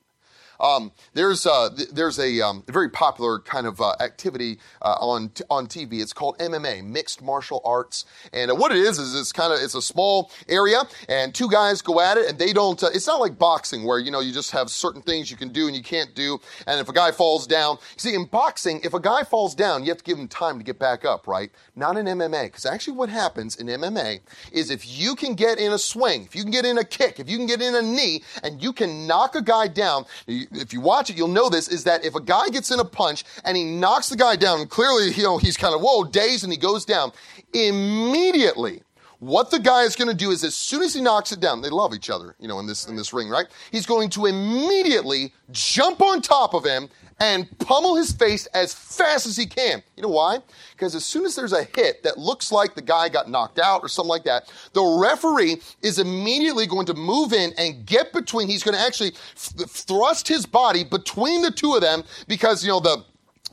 [0.60, 5.44] Um, there's uh, there's a, um, very popular kind of uh, activity uh, on t-
[5.50, 6.00] on TV.
[6.00, 9.60] It's called MMA, mixed martial arts, and uh, what it is is it's kind of
[9.60, 12.82] it's a small area, and two guys go at it, and they don't.
[12.82, 15.50] Uh, it's not like boxing where you know you just have certain things you can
[15.50, 18.94] do and you can't do, and if a guy falls down, see in boxing, if
[18.94, 21.50] a guy falls down, you have to give him time to get back up, right?
[21.76, 24.20] Not in MMA, because actually what happens in MMA
[24.52, 27.20] is if you can get in a swing, if you can get in a kick,
[27.20, 30.04] if you can get in a knee, and you can knock a guy down.
[30.52, 32.84] If you watch it, you'll know this, is that if a guy gets in a
[32.84, 36.44] punch and he knocks the guy down, clearly, you know, he's kind of, whoa, dazed
[36.44, 37.12] and he goes down,
[37.52, 38.82] immediately,
[39.20, 41.60] what the guy is going to do is as soon as he knocks it down,
[41.60, 43.46] they love each other, you know, in this, in this ring, right?
[43.72, 46.88] He's going to immediately jump on top of him
[47.20, 49.82] and pummel his face as fast as he can.
[49.96, 50.38] You know why?
[50.72, 53.82] Because as soon as there's a hit that looks like the guy got knocked out
[53.82, 58.48] or something like that, the referee is immediately going to move in and get between,
[58.48, 62.80] he's going to actually thrust his body between the two of them because, you know,
[62.80, 63.04] the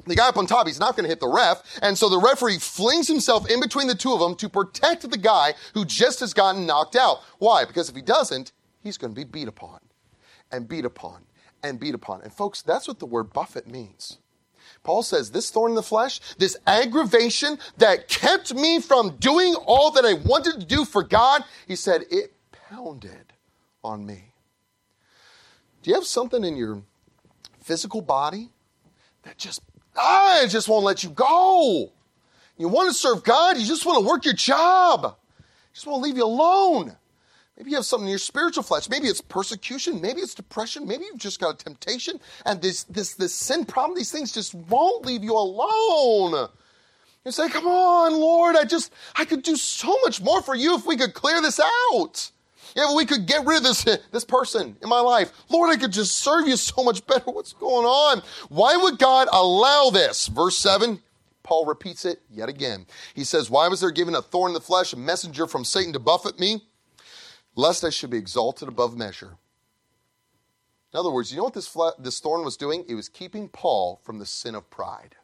[0.08, 1.63] the guy up on top, he's not going to hit the ref.
[1.82, 5.17] And so the referee flings himself in between the two of them to protect the
[5.17, 7.21] guy who just has gotten knocked out.
[7.39, 7.65] Why?
[7.65, 8.51] Because if he doesn't,
[8.84, 9.80] he's going to be beat upon
[10.51, 11.23] and beat upon
[11.65, 12.21] and beat upon.
[12.21, 14.19] And folks, that's what the word buffet means.
[14.84, 19.91] Paul says, This thorn in the flesh, this aggravation that kept me from doing all
[19.91, 22.34] that I wanted to do for God, he said, it
[22.69, 23.34] pounded
[23.84, 24.34] on me.
[25.82, 26.82] Do you have something in your
[27.62, 28.49] physical body
[29.23, 29.62] that just,
[29.95, 31.91] ah, it just won't let you go?
[32.58, 36.01] You want to serve God, you just want to work your job, you just want
[36.01, 36.95] to leave you alone.
[37.57, 38.89] Maybe you have something in your spiritual flesh.
[38.89, 40.01] Maybe it's persecution.
[40.01, 40.85] Maybe it's depression.
[40.85, 42.19] Maybe you've just got a temptation.
[42.45, 46.49] And this, this, this sin problem, these things just won't leave you alone.
[47.23, 50.75] You say, come on, Lord, I just, I could do so much more for you
[50.75, 52.31] if we could clear this out.
[52.75, 55.31] Yeah, we could get rid of this, this person in my life.
[55.49, 57.31] Lord, I could just serve you so much better.
[57.31, 58.21] What's going on?
[58.49, 60.27] Why would God allow this?
[60.27, 61.01] Verse 7,
[61.41, 62.85] Paul repeats it yet again.
[63.13, 65.93] He says, Why was there given a thorn in the flesh, a messenger from Satan
[65.93, 66.61] to buffet me?
[67.55, 69.37] Lest I should be exalted above measure.
[70.93, 72.85] In other words, you know what this, this thorn was doing?
[72.87, 75.15] It was keeping Paul from the sin of pride.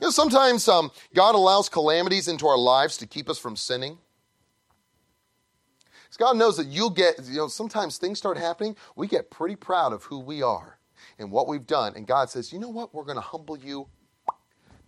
[0.00, 3.98] You know, sometimes um, God allows calamities into our lives to keep us from sinning.
[6.04, 9.56] Because God knows that you'll get, you know, sometimes things start happening, we get pretty
[9.56, 10.78] proud of who we are
[11.18, 11.94] and what we've done.
[11.96, 12.94] And God says, you know what?
[12.94, 13.88] We're going to humble you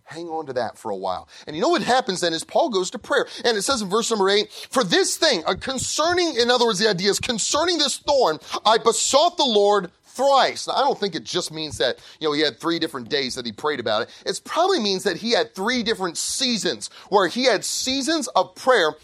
[0.09, 1.29] hang on to that for a while.
[1.45, 3.27] And you know what happens then is Paul goes to prayer.
[3.45, 6.89] And it says in verse number eight, for this thing, concerning, in other words, the
[6.89, 10.67] idea is concerning this thorn, I besought the Lord thrice.
[10.67, 13.35] Now, I don't think it just means that, you know, he had three different days
[13.35, 14.09] that he prayed about it.
[14.25, 18.95] It probably means that he had three different seasons where he had seasons of prayer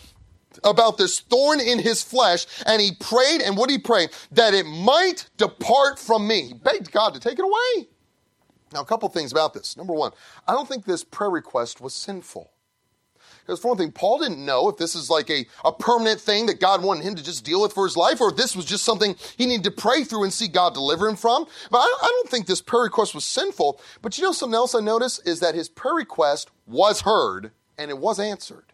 [0.64, 4.08] about this thorn in his flesh, and he prayed, and what did he pray?
[4.32, 6.48] That it might depart from me.
[6.48, 7.90] He begged God to take it away.
[8.76, 9.78] Now, a couple things about this.
[9.78, 10.12] Number one,
[10.46, 12.52] I don't think this prayer request was sinful.
[13.40, 16.48] Because for one thing, Paul didn't know if this is like a, a permanent thing
[16.48, 18.66] that God wanted him to just deal with for his life, or if this was
[18.66, 21.46] just something he needed to pray through and see God deliver him from.
[21.72, 23.80] But I, I don't think this prayer request was sinful.
[24.02, 27.90] But you know something else I noticed is that his prayer request was heard and
[27.90, 28.74] it was answered.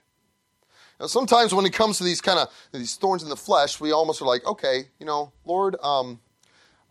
[0.99, 3.91] Now, sometimes when it comes to these kind of these thorns in the flesh, we
[3.91, 6.21] almost are like, okay, you know, Lord, um,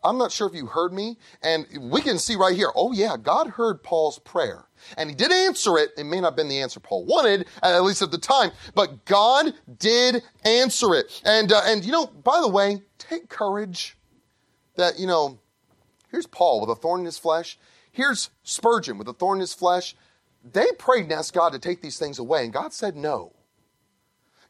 [0.02, 1.16] I'm not sure if you heard me.
[1.42, 4.64] And we can see right here, oh yeah, God heard Paul's prayer.
[4.96, 5.90] And he did answer it.
[5.96, 9.04] It may not have been the answer Paul wanted, at least at the time, but
[9.04, 11.20] God did answer it.
[11.24, 13.96] And, uh, and you know, by the way, take courage
[14.76, 15.38] that, you know,
[16.10, 17.58] here's Paul with a thorn in his flesh.
[17.92, 19.94] Here's Spurgeon with a thorn in his flesh.
[20.42, 23.32] They prayed and asked God to take these things away, and God said no.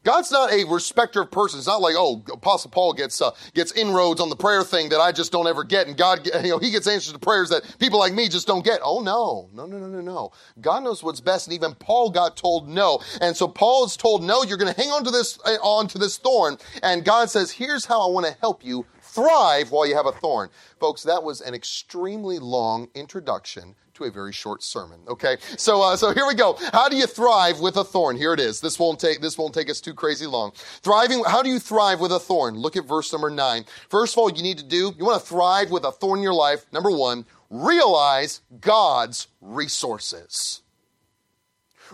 [0.03, 1.61] God's not a respecter of persons.
[1.61, 4.99] It's not like, oh, Apostle Paul gets uh, gets inroads on the prayer thing that
[4.99, 7.75] I just don't ever get, and God, you know, he gets answers to prayers that
[7.79, 8.79] people like me just don't get.
[8.83, 10.31] Oh no, no, no, no, no, no.
[10.59, 14.23] God knows what's best, and even Paul got told no, and so Paul is told
[14.23, 14.43] no.
[14.43, 17.51] You're going to hang on to this uh, on to this thorn, and God says,
[17.51, 20.49] here's how I want to help you thrive while you have a thorn.
[20.79, 24.99] Folks, that was an extremely long introduction to a very short sermon.
[25.07, 26.57] Okay, so uh, so here we go.
[26.71, 28.17] How do you thrive with a thorn?
[28.17, 28.61] Here it is.
[28.61, 30.51] This won't take this won't take us too crazy long.
[30.81, 31.23] Thriving.
[31.25, 32.55] How do you thrive with a thorn?
[32.55, 33.65] Look at verse number nine.
[33.89, 34.93] First of all, you need to do.
[34.97, 36.65] You want to thrive with a thorn in your life.
[36.71, 40.61] Number one, realize God's resources.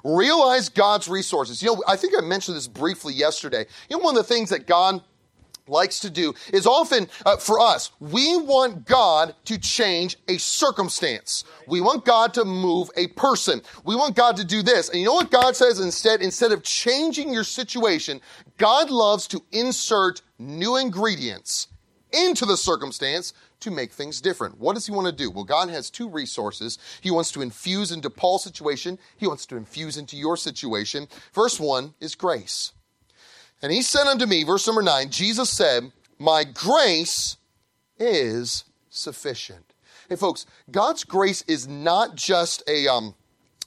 [0.04, 1.62] Realize God's resources.
[1.62, 3.66] You know, I think I mentioned this briefly yesterday.
[3.90, 5.02] You know, one of the things that God
[5.70, 11.44] likes to do is often uh, for us, we want God to change a circumstance.
[11.68, 13.62] We want God to move a person.
[13.84, 14.90] We want God to do this.
[14.90, 16.22] And you know what God says instead?
[16.22, 18.22] Instead of changing your situation,
[18.58, 21.68] God loves to insert new ingredients
[22.12, 24.60] into the circumstance to make things different.
[24.60, 25.32] What does he want to do?
[25.32, 26.78] Well, God has two resources.
[27.02, 29.00] He wants to infuse into Paul's situation.
[29.18, 31.08] He wants to infuse into your situation.
[31.32, 32.74] First one is grace.
[33.62, 37.38] And he said unto me, verse number nine, Jesus said, My grace
[37.98, 39.74] is sufficient.
[40.10, 43.16] Hey, folks, God's grace is not just a, um,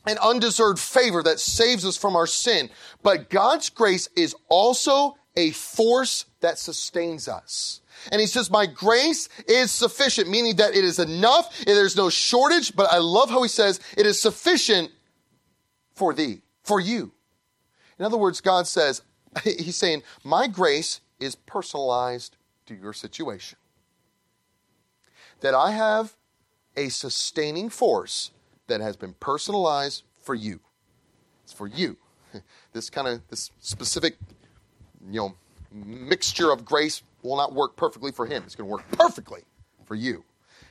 [0.07, 2.70] an undeserved favor that saves us from our sin,
[3.03, 7.80] but God's grace is also a force that sustains us.
[8.11, 12.74] And he says, My grace is sufficient, meaning that it is enough, there's no shortage,
[12.74, 14.91] but I love how he says, It is sufficient
[15.95, 17.12] for thee, for you.
[17.99, 19.03] In other words, God says,
[19.45, 23.59] He's saying, My grace is personalized to your situation.
[25.41, 26.16] That I have
[26.76, 28.31] a sustaining force
[28.66, 30.61] that has been personalized for you.
[31.45, 31.97] It's for you.
[32.72, 34.16] This kind of this specific,
[35.11, 35.35] you know,
[35.72, 38.45] mixture of grace will not work perfectly for him.
[38.47, 39.43] It's going to work perfectly
[39.85, 40.24] for you.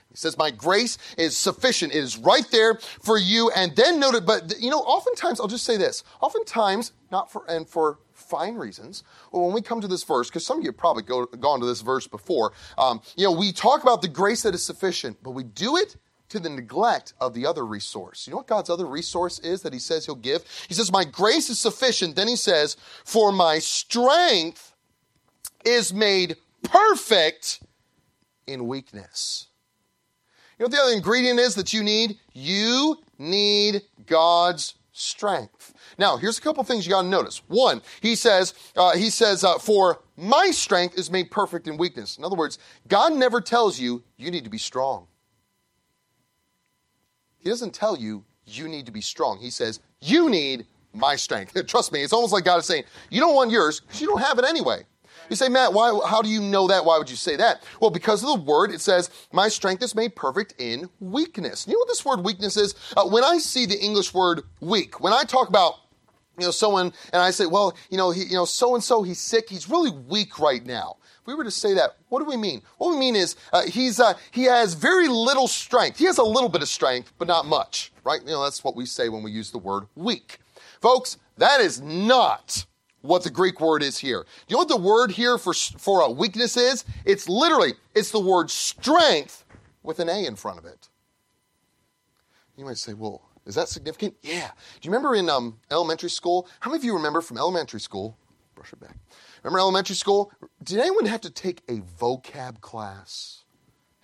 [0.10, 1.94] He says, My grace is sufficient.
[1.94, 3.52] It is right there for you.
[3.56, 6.04] And then note it, but you know, oftentimes, I'll just say this.
[6.22, 9.04] Oftentimes, not for, and for fine reasons.
[9.32, 11.60] Well, when we come to this verse, because some of you have probably go, gone
[11.60, 15.18] to this verse before, um, you know, we talk about the grace that is sufficient,
[15.24, 15.96] but we do it
[16.30, 18.28] to the neglect of the other resource.
[18.28, 20.44] You know what God's other resource is that He says He'll give?
[20.68, 22.16] He says, My grace is sufficient.
[22.16, 24.76] Then He says, For my strength
[25.66, 27.62] is made perfect
[28.48, 29.48] in weakness.
[30.58, 32.18] You know what the other ingredient is that you need?
[32.34, 35.74] You need God's strength.
[35.98, 37.42] Now, here's a couple things you got to notice.
[37.48, 42.18] One, he says, uh, he says, uh, for my strength is made perfect in weakness.
[42.18, 45.08] In other words, God never tells you you need to be strong.
[47.38, 49.40] He doesn't tell you you need to be strong.
[49.40, 51.56] He says you need my strength.
[51.68, 54.22] Trust me, it's almost like God is saying you don't want yours because you don't
[54.22, 54.86] have it anyway.
[55.30, 56.84] You say, Matt, why, how do you know that?
[56.86, 57.64] Why would you say that?
[57.80, 61.68] Well, because of the word, it says, my strength is made perfect in weakness.
[61.68, 62.76] You know what this word weakness is?
[62.98, 65.76] Uh, when I see the English word weak, when I talk about
[66.40, 69.04] you know, someone, and I say, well, you know, he, you know, so and so,
[69.04, 70.98] he's sick, he's really weak right now.
[71.22, 72.62] If we were to say that, what do we mean?
[72.78, 76.00] What we mean is uh, he's uh, he has very little strength.
[76.00, 78.22] He has a little bit of strength, but not much, right?
[78.22, 80.40] You know, that's what we say when we use the word weak,
[80.82, 81.18] folks.
[81.38, 82.66] That is not
[83.02, 84.24] what the Greek word is here.
[84.24, 86.86] Do you know what the word here for for a weakness is?
[87.06, 89.46] It's literally it's the word strength
[89.84, 90.90] with an a in front of it.
[92.58, 94.16] You might say, well, is that significant?
[94.22, 94.52] Yeah.
[94.80, 96.48] Do you remember in um, elementary school?
[96.60, 98.18] How many of you remember from elementary school?
[98.54, 98.98] Brush it back.
[99.44, 100.32] Remember elementary school?
[100.64, 103.46] Did anyone have to take a vocab class?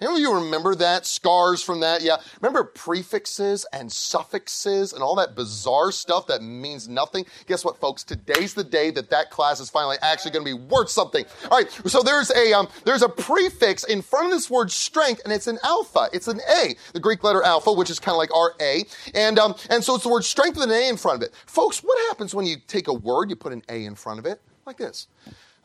[0.02, 1.06] Any of you remember that?
[1.06, 2.02] Scars from that?
[2.02, 2.18] Yeah.
[2.42, 7.26] Remember prefixes and suffixes and all that bizarre stuff that means nothing?
[7.48, 8.04] Guess what, folks?
[8.04, 11.24] Today's the day that that class is finally actually going to be worth something.
[11.50, 11.72] All right.
[11.86, 15.48] So there's a, um, there's a prefix in front of this word strength and it's
[15.48, 16.10] an alpha.
[16.12, 18.84] It's an A, the Greek letter alpha, which is kind of like our A.
[19.14, 21.34] And, um, and so it's the word strength with an A in front of it.
[21.46, 24.26] Folks, what happens when you take a word, you put an A in front of
[24.26, 24.42] it?
[24.66, 25.08] Like this.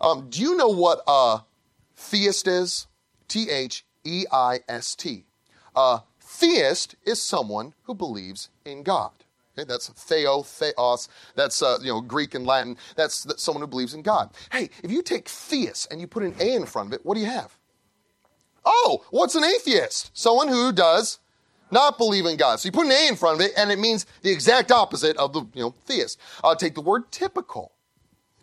[0.01, 1.41] Um, do you know what a
[1.97, 2.87] theist is?
[3.26, 5.24] T H E I S T.
[5.74, 9.12] A theist is someone who believes in God.
[9.59, 11.09] Okay, that's theo, theos.
[11.34, 12.76] That's uh, you know Greek and Latin.
[12.96, 14.30] That's, that's someone who believes in God.
[14.53, 17.14] Hey, if you take theist and you put an A in front of it, what
[17.14, 17.57] do you have?
[18.64, 20.11] Oh, what's an atheist?
[20.16, 21.18] Someone who does
[21.70, 22.61] not believe in God.
[22.61, 25.16] So you put an A in front of it, and it means the exact opposite
[25.16, 26.18] of the you know theist.
[26.44, 27.72] Uh, take the word typical.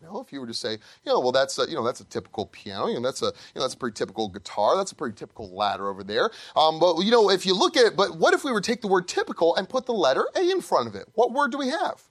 [0.08, 2.06] Know, if you were to say, you know, well, that's a, you know, that's a
[2.06, 4.96] typical piano, you know, that's a, you know, that's a pretty typical guitar, that's a
[4.96, 6.32] pretty typical ladder over there.
[6.56, 8.72] Um, but you know, if you look at it, but what if we were to
[8.72, 11.08] take the word typical and put the letter A in front of it?
[11.16, 12.04] What word do we have?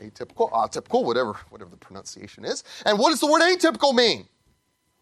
[0.00, 2.64] Atypical, atypical, whatever, whatever the pronunciation is.
[2.84, 4.28] And what does the word atypical mean?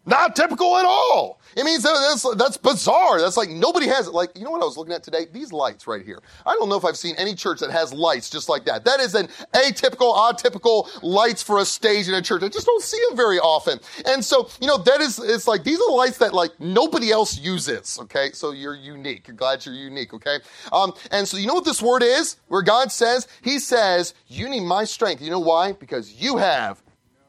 [0.06, 1.40] Not typical at all.
[1.56, 3.20] It means that that's, that's bizarre.
[3.20, 4.14] That's like nobody has it.
[4.14, 5.26] Like, you know what I was looking at today?
[5.32, 6.20] These lights right here.
[6.44, 8.84] I don't know if I've seen any church that has lights just like that.
[8.84, 12.44] That is an atypical, atypical lights for a stage in a church.
[12.44, 13.80] I just don't see them very often.
[14.04, 17.10] And so, you know, that is, it's like, these are the lights that like nobody
[17.10, 17.98] else uses.
[18.02, 18.30] Okay.
[18.32, 19.26] So you're unique.
[19.26, 20.14] You're glad you're unique.
[20.14, 20.38] Okay.
[20.72, 22.36] Um, and so you know what this word is?
[22.46, 25.20] Where God says, He says, you need my strength.
[25.20, 25.72] You know why?
[25.72, 26.80] Because you have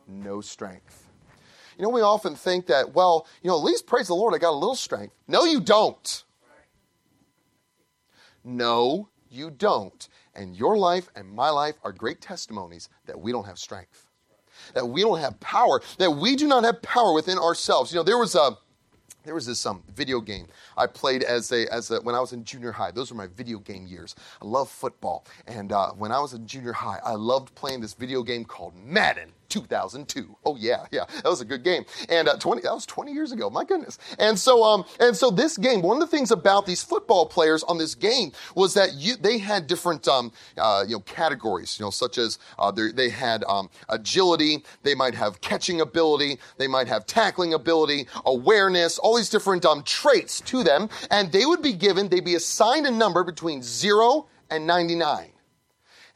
[0.07, 0.96] no strength.
[1.77, 4.39] You know, we often think that, well, you know, at least praise the Lord, I
[4.39, 5.13] got a little strength.
[5.27, 6.23] No, you don't.
[8.43, 10.07] No, you don't.
[10.33, 14.07] And your life and my life are great testimonies that we don't have strength,
[14.73, 17.91] that we don't have power, that we do not have power within ourselves.
[17.91, 18.57] You know, there was a
[19.23, 20.47] there was this um, video game
[20.77, 22.91] I played as a, as a, when I was in junior high.
[22.91, 24.15] Those were my video game years.
[24.41, 25.25] I love football.
[25.47, 28.73] And uh, when I was in junior high, I loved playing this video game called
[28.77, 29.33] Madden.
[29.49, 30.35] 2002.
[30.45, 31.85] Oh yeah, yeah, that was a good game.
[32.09, 33.49] And uh, 20, that was 20 years ago.
[33.49, 33.97] My goodness.
[34.19, 37.63] And so, um, and so this game, one of the things about these football players
[37.63, 41.79] on this game was that you, they had different, um, uh, you know, categories.
[41.79, 46.67] You know, such as uh, they had um, agility, they might have catching ability, they
[46.67, 51.61] might have tackling ability, awareness, all these different um, traits to them, and they would
[51.61, 55.31] be given, they'd be assigned a number between zero and 99.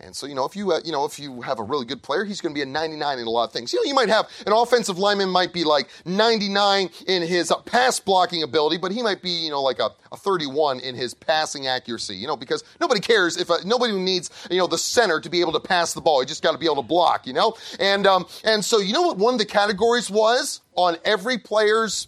[0.04, 2.02] And so, you know, if you, uh, you know, if you have a really good
[2.02, 3.72] player, he's going to be a 99 in a lot of things.
[3.72, 7.58] You know, you might have an offensive lineman might be like 99 in his uh,
[7.58, 11.14] pass blocking ability, but he might be, you know, like a, a 31 in his
[11.14, 15.20] passing accuracy, you know, because nobody cares if, uh, nobody needs, you know, the center
[15.20, 16.22] to be able to pass the ball.
[16.22, 17.56] You just got to be able to block, you know?
[17.80, 22.08] And, um, and so, you know what one of the categories was on every player's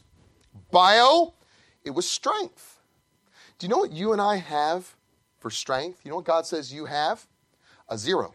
[0.71, 1.33] bio?
[1.83, 2.79] It was strength.
[3.59, 4.95] Do you know what you and I have
[5.39, 5.99] for strength?
[6.03, 7.27] You know what God says you have?
[7.89, 8.33] A zero.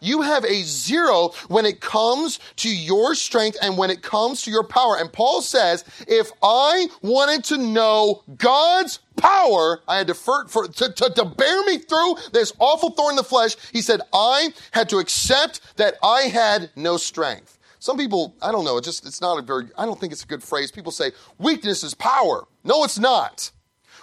[0.00, 4.50] You have a zero when it comes to your strength and when it comes to
[4.50, 4.96] your power.
[4.96, 10.68] And Paul says, if I wanted to know God's power, I had to, for, for,
[10.68, 13.56] to, to, to bear me through this awful thorn in the flesh.
[13.72, 17.58] He said, I had to accept that I had no strength.
[17.80, 20.24] Some people, I don't know, it just, it's not a very, I don't think it's
[20.24, 20.72] a good phrase.
[20.72, 22.46] People say, weakness is power.
[22.64, 23.52] No, it's not.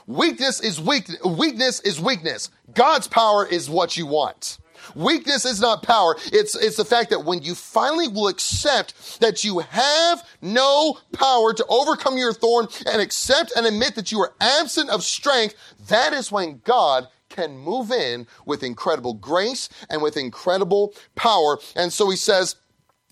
[0.08, 2.52] Weakness is weak, weakness is weakness.
[2.74, 4.60] God's power is what you want.
[4.94, 6.16] Weakness is not power.
[6.32, 11.54] It's, it's the fact that when you finally will accept that you have no power
[11.54, 15.56] to overcome your thorn and accept and admit that you are absent of strength,
[15.88, 21.58] that is when God can move in with incredible grace and with incredible power.
[21.76, 22.56] And so he says,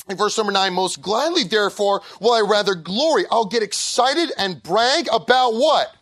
[0.09, 3.23] in verse number nine, most gladly, therefore, will I rather glory.
[3.31, 5.95] I'll get excited and brag about what?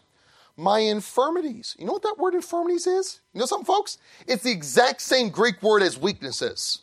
[0.58, 1.76] My infirmities.
[1.80, 3.22] You know what that word infirmities is?
[3.34, 3.98] You know something, folks?
[4.28, 6.80] It's the exact same Greek word as weaknesses.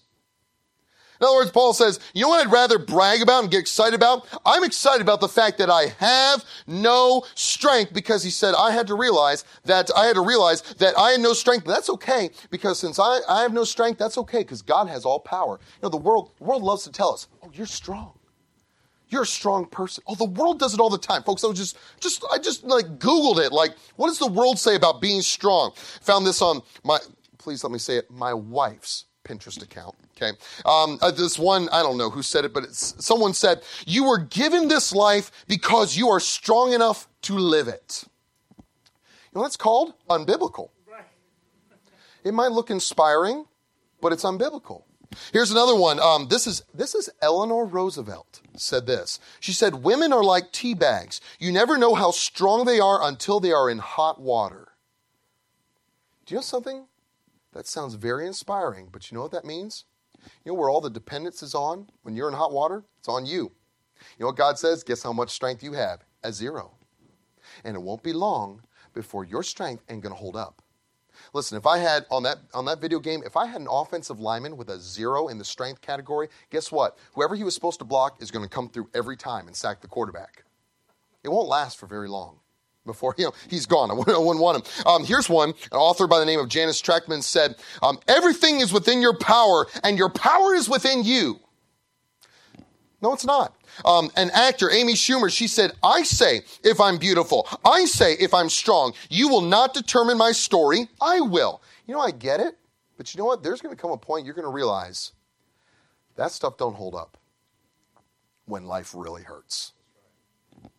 [1.21, 3.95] In other words, Paul says, you know what I'd rather brag about and get excited
[3.95, 4.27] about?
[4.47, 8.87] I'm excited about the fact that I have no strength because he said I had
[8.87, 12.31] to realize that I had to realize that I had no strength, but that's okay
[12.51, 15.59] because since I, I have no strength, that's okay because God has all power.
[15.61, 18.18] You know, the world, the world loves to tell us, oh, you're strong.
[19.11, 20.05] You're a strong person.
[20.07, 21.43] Oh, the world does it all the time, folks.
[21.43, 23.53] I was just, just, I just like Googled it.
[23.53, 25.73] Like, what does the world say about being strong?
[26.03, 26.99] Found this on my,
[27.39, 29.95] please let me say it, my wife's Pinterest account.
[30.17, 30.37] Okay.
[30.67, 34.19] Um, uh, this one, I don't know who said it, but someone said, you were
[34.19, 38.05] given this life because you are strong enough to live it.
[38.57, 38.65] You
[39.35, 39.95] know what it's called?
[40.11, 40.71] Unbiblical.
[42.25, 43.47] It might look inspiring,
[44.01, 44.83] but it's unbiblical.
[45.33, 45.99] Here's another one.
[46.01, 49.19] Um, this is this is Eleanor Roosevelt said this.
[49.41, 51.21] She said, "Women are like tea bags.
[51.39, 54.69] You never know how strong they are until they are in hot water."
[56.27, 56.87] Do you know something?
[57.53, 59.85] That sounds very inspiring, but you know what that means?
[60.45, 62.85] You know where all the dependence is on when you're in hot water?
[62.99, 63.53] It's on you.
[64.19, 64.85] You know what God says?
[64.85, 66.05] Guess how much strength you have?
[66.23, 66.73] A zero.
[67.65, 70.63] And it won't be long before your strength ain't going to hold up.
[71.33, 74.21] Listen, if I had on that on that video game, if I had an offensive
[74.21, 76.99] lineman with a zero in the strength category, guess what?
[77.15, 79.81] Whoever he was supposed to block is going to come through every time and sack
[79.81, 80.45] the quarterback.
[81.25, 82.39] It won't last for very long
[82.87, 83.91] before you know he's gone.
[83.91, 84.85] I wouldn't, want him.
[84.87, 85.51] Um, here's one.
[85.51, 89.67] An author by the name of Janice Trachtman said, um, "Everything is within your power,
[89.85, 91.41] and your power is within you."
[93.01, 93.55] No, it's not.
[93.85, 97.47] Um, an actor, Amy Schumer, she said, I say if I'm beautiful.
[97.65, 98.93] I say if I'm strong.
[99.09, 100.89] You will not determine my story.
[101.01, 101.63] I will.
[101.87, 102.57] You know, I get it.
[102.97, 103.45] But you know what?
[103.45, 105.13] There's going to come a point you're going to realize
[106.17, 107.17] that stuff don't hold up
[108.47, 109.73] when life really hurts.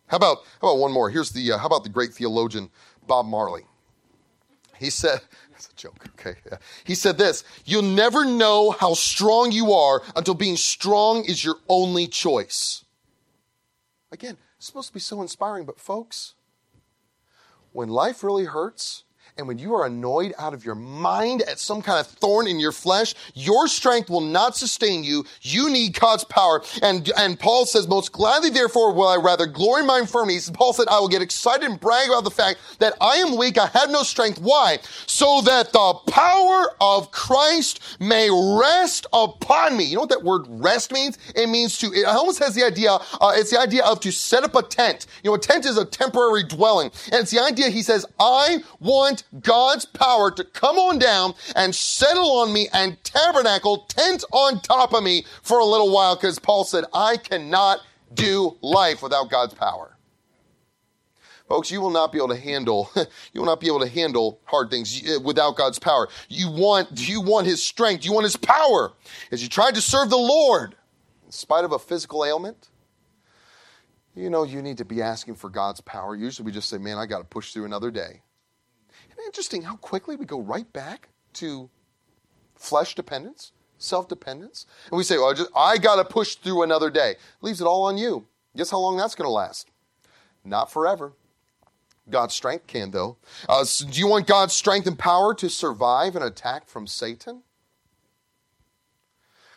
[0.07, 1.09] How about, how about one more?
[1.09, 2.69] Here's the, uh, how about the great theologian
[3.07, 3.63] Bob Marley?
[4.77, 5.21] He said,
[5.59, 6.39] it's a joke, okay?
[6.49, 6.57] Yeah.
[6.85, 11.55] He said this You'll never know how strong you are until being strong is your
[11.67, 12.85] only choice.
[14.11, 16.35] Again, it's supposed to be so inspiring, but folks,
[17.73, 19.03] when life really hurts,
[19.39, 22.59] and when you are annoyed out of your mind at some kind of thorn in
[22.59, 25.25] your flesh, your strength will not sustain you.
[25.41, 26.61] You need God's power.
[26.81, 30.49] And, and Paul says, most gladly, therefore, will I rather glory in my infirmities.
[30.49, 33.57] Paul said, I will get excited and brag about the fact that I am weak.
[33.57, 34.41] I have no strength.
[34.41, 34.79] Why?
[35.07, 39.85] So that the power of Christ may rest upon me.
[39.85, 41.17] You know what that word rest means?
[41.33, 44.43] It means to, it almost has the idea, uh, it's the idea of to set
[44.43, 45.05] up a tent.
[45.23, 46.91] You know, a tent is a temporary dwelling.
[47.05, 51.73] And it's the idea, he says, I want God's power to come on down and
[51.73, 56.39] settle on me and tabernacle, tent on top of me for a little while because
[56.39, 57.79] Paul said, I cannot
[58.13, 59.95] do life without God's power.
[61.47, 64.39] Folks, you will not be able to handle, you will not be able to handle
[64.45, 66.07] hard things uh, without God's power.
[66.27, 68.93] You want, you want His strength, you want His power.
[69.31, 70.75] As you try to serve the Lord,
[71.25, 72.69] in spite of a physical ailment,
[74.15, 76.15] you know you need to be asking for God's power.
[76.15, 78.21] Usually we just say, man, I got to push through another day
[79.25, 81.69] interesting how quickly we go right back to
[82.55, 84.65] flesh dependence, self dependence?
[84.89, 87.15] And we say, well, I, just, I got to push through another day.
[87.41, 88.27] Leaves it all on you.
[88.55, 89.69] Guess how long that's going to last?
[90.43, 91.13] Not forever.
[92.09, 93.17] God's strength can, though.
[93.47, 97.43] Uh, so do you want God's strength and power to survive an attack from Satan?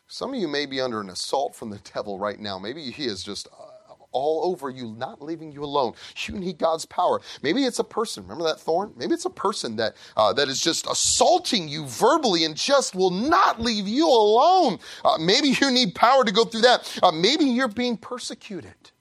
[0.07, 2.59] Some of you may be under an assault from the devil right now.
[2.59, 3.72] Maybe he is just uh,
[4.13, 5.95] all over you, not leaving you alone.
[6.27, 7.21] You need God's power.
[7.43, 8.23] Maybe it's a person.
[8.23, 8.93] Remember that thorn?
[8.97, 13.11] Maybe it's a person that uh, that is just assaulting you verbally and just will
[13.11, 14.79] not leave you alone.
[15.05, 16.99] Uh, maybe you need power to go through that.
[17.03, 18.93] Uh, maybe you're being persecuted.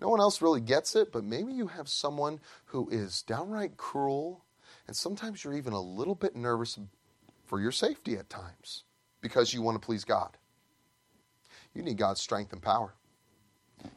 [0.00, 4.44] No one else really gets it, but maybe you have someone who is downright cruel,
[4.86, 6.78] and sometimes you're even a little bit nervous
[7.46, 8.84] for your safety at times
[9.20, 10.36] because you want to please God.
[11.74, 12.94] You need God's strength and power.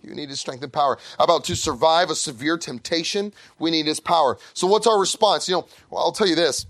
[0.03, 0.97] You need his strength and power.
[1.19, 3.33] About to survive a severe temptation?
[3.59, 4.37] We need his power.
[4.53, 5.47] So, what's our response?
[5.47, 6.65] You know, well, I'll tell you this.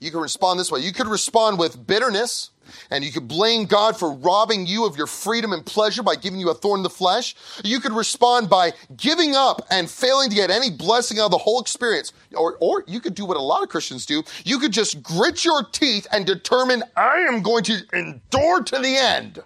[0.00, 0.80] You can respond this way.
[0.80, 2.50] You could respond with bitterness,
[2.90, 6.40] and you could blame God for robbing you of your freedom and pleasure by giving
[6.40, 7.36] you a thorn in the flesh.
[7.62, 11.38] You could respond by giving up and failing to get any blessing out of the
[11.38, 12.12] whole experience.
[12.34, 14.24] Or, or you could do what a lot of Christians do.
[14.44, 18.96] You could just grit your teeth and determine, I am going to endure to the
[18.96, 19.42] end.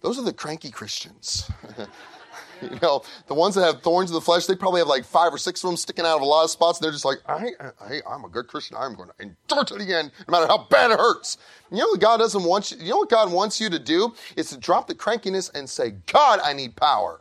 [0.00, 1.50] Those are the cranky Christians.
[2.62, 5.32] you know, the ones that have thorns in the flesh, they probably have like five
[5.32, 6.78] or six of them sticking out of a lot of spots.
[6.78, 8.76] And they're just like, I, I, I'm a good Christian.
[8.78, 11.38] I'm going to endure to the end, no matter how bad it hurts.
[11.70, 14.14] You know what God doesn't want you, you know what God wants you to do?
[14.36, 17.20] Is to drop the crankiness and say, God, I need power.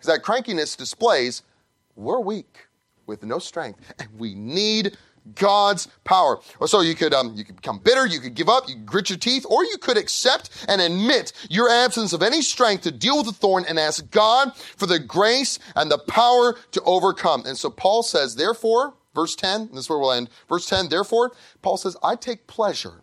[0.00, 1.42] Because that crankiness displays
[1.96, 2.66] we're weak
[3.06, 4.96] with no strength and we need
[5.34, 6.38] God's power.
[6.66, 9.10] So you could um, you could become bitter, you could give up, you could grit
[9.10, 13.18] your teeth, or you could accept and admit your absence of any strength to deal
[13.18, 17.44] with the thorn and ask God for the grace and the power to overcome.
[17.46, 20.28] And so Paul says, therefore, verse 10, this is where we'll end.
[20.48, 23.02] Verse 10, therefore, Paul says, I take pleasure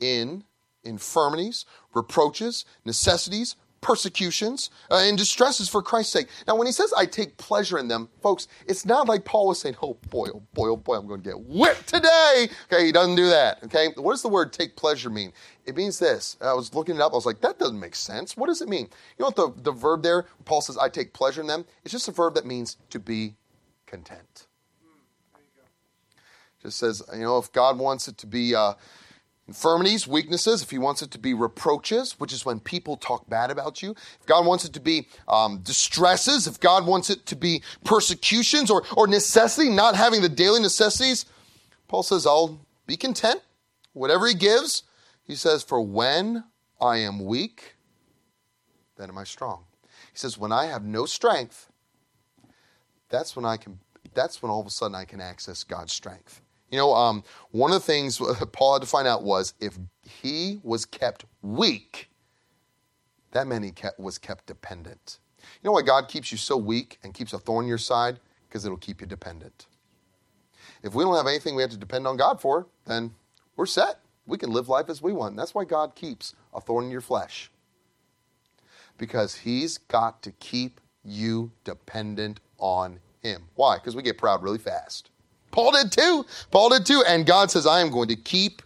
[0.00, 0.44] in
[0.84, 6.28] infirmities, reproaches, necessities, persecutions uh, and distresses for Christ's sake.
[6.46, 9.60] Now, when he says I take pleasure in them, folks, it's not like Paul was
[9.60, 12.48] saying, oh boy, oh boy, oh boy, I'm going to get whipped today.
[12.72, 13.62] Okay, he doesn't do that.
[13.64, 15.32] Okay, what does the word take pleasure mean?
[15.66, 16.36] It means this.
[16.40, 17.12] I was looking it up.
[17.12, 18.36] I was like, that doesn't make sense.
[18.36, 18.88] What does it mean?
[19.18, 21.64] You know what the, the verb there, Paul says, I take pleasure in them?
[21.84, 23.34] It's just a verb that means to be
[23.86, 24.46] content.
[26.62, 28.74] Just says, you know, if God wants it to be uh,
[29.50, 33.50] infirmities, weaknesses, if He wants it to be reproaches, which is when people talk bad
[33.50, 37.34] about you, if God wants it to be um, distresses, if God wants it to
[37.34, 41.26] be persecutions or, or necessity, not having the daily necessities,
[41.88, 43.42] Paul says, I'll be content.
[43.92, 44.84] Whatever He gives,
[45.24, 46.44] He says, for when
[46.80, 47.74] I am weak,
[48.98, 49.64] then am I strong.
[50.12, 51.72] He says, when I have no strength,
[53.08, 53.80] that's when I can,
[54.14, 56.40] that's when all of a sudden I can access God's strength.
[56.70, 58.18] You know, um, one of the things
[58.52, 62.08] Paul had to find out was if he was kept weak,
[63.32, 65.18] that meant he kept, was kept dependent.
[65.40, 68.18] You know why God keeps you so weak and keeps a thorn in your side?
[68.48, 69.66] Because it'll keep you dependent.
[70.82, 73.12] If we don't have anything we have to depend on God for, then
[73.56, 74.00] we're set.
[74.26, 75.36] We can live life as we want.
[75.36, 77.50] That's why God keeps a thorn in your flesh.
[78.96, 83.44] Because He's got to keep you dependent on Him.
[83.54, 83.76] Why?
[83.76, 85.10] Because we get proud really fast.
[85.50, 86.24] Paul did too.
[86.50, 87.02] Paul did too.
[87.06, 88.62] And God says, I am going to keep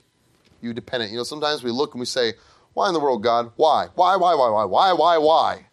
[0.61, 1.12] you dependent.
[1.12, 2.35] You know, sometimes we look and we say,
[2.72, 3.53] Why in the world, God?
[3.57, 3.89] Why?
[3.95, 5.66] Why, why, why, why, why, why, why?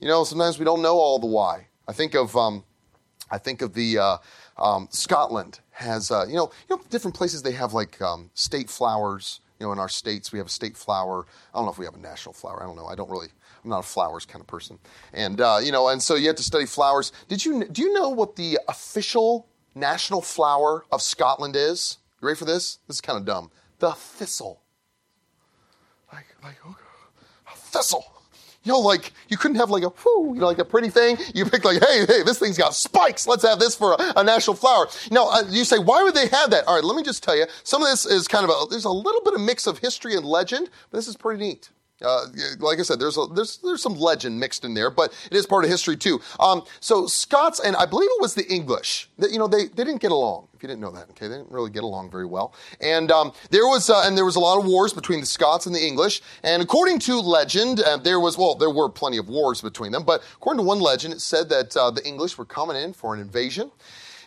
[0.00, 1.66] You know, sometimes we don't know all the why.
[1.86, 2.62] I think of, um,
[3.30, 4.16] I think of the uh,
[4.56, 8.68] um, Scotland has, uh, you know, you know, different places they have like um, state
[8.70, 9.40] flowers.
[9.58, 11.26] You know, in our states we have a state flower.
[11.52, 12.62] I don't know if we have a national flower.
[12.62, 12.86] I don't know.
[12.86, 13.28] I don't really.
[13.64, 14.78] I'm not a flowers kind of person.
[15.12, 17.10] And uh, you know, and so you have to study flowers.
[17.26, 21.98] Did you do you know what the official national flower of Scotland is?
[22.20, 22.78] You ready for this?
[22.86, 23.50] This is kind of dumb.
[23.78, 24.62] The thistle.
[26.12, 26.76] Like, like, oh,
[27.52, 28.04] a thistle.
[28.64, 31.16] You know, like you couldn't have like a whoo, you know, like a pretty thing.
[31.34, 33.26] You pick like, hey, hey, this thing's got spikes.
[33.26, 34.88] Let's have this for a, a national flower.
[35.10, 36.66] Now, uh, you say, why would they have that?
[36.66, 37.46] All right, let me just tell you.
[37.62, 40.16] Some of this is kind of a, there's a little bit of mix of history
[40.16, 41.70] and legend, but this is pretty neat.
[42.00, 42.26] Uh,
[42.60, 45.46] like I said, there's a, there's there's some legend mixed in there, but it is
[45.46, 46.20] part of history too.
[46.38, 49.82] Um, so Scots and I believe it was the English that you know they, they
[49.82, 50.46] didn't get along.
[50.54, 52.54] If you didn't know that, okay, they didn't really get along very well.
[52.80, 55.66] And um, there was uh, and there was a lot of wars between the Scots
[55.66, 56.22] and the English.
[56.44, 60.04] And according to legend, uh, there was well there were plenty of wars between them,
[60.04, 63.12] but according to one legend, it said that uh, the English were coming in for
[63.12, 63.72] an invasion.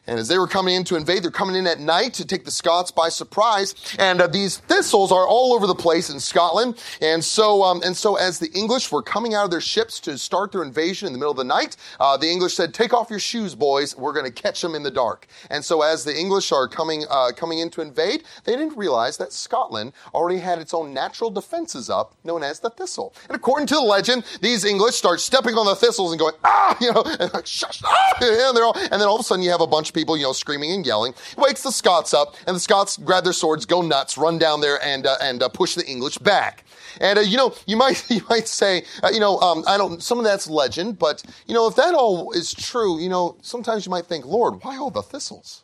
[0.07, 2.43] And as they were coming in to invade, they're coming in at night to take
[2.43, 3.75] the Scots by surprise.
[3.99, 6.83] And uh, these thistles are all over the place in Scotland.
[7.01, 10.17] And so, um, and so as the English were coming out of their ships to
[10.17, 13.11] start their invasion in the middle of the night, uh, the English said, "Take off
[13.11, 13.95] your shoes, boys.
[13.95, 17.05] We're going to catch them in the dark." And so, as the English are coming
[17.07, 21.29] uh, coming in to invade, they didn't realize that Scotland already had its own natural
[21.29, 23.13] defenses up, known as the thistle.
[23.27, 26.75] And according to the legend, these English start stepping on the thistles and going, "Ah!"
[26.81, 28.17] You know, and like, "Shush!" Ah!
[28.21, 30.23] And, they're all, and then all of a sudden, you have a bunch people, you
[30.23, 31.13] know, screaming and yelling.
[31.37, 34.83] wakes the Scots up, and the Scots grab their swords, go nuts, run down there,
[34.83, 36.63] and uh, and uh, push the English back.
[36.99, 40.01] And uh, you know, you might you might say, uh, you know, um, I don't.
[40.01, 43.85] Some of that's legend, but you know, if that all is true, you know, sometimes
[43.85, 45.63] you might think, Lord, why all the thistles?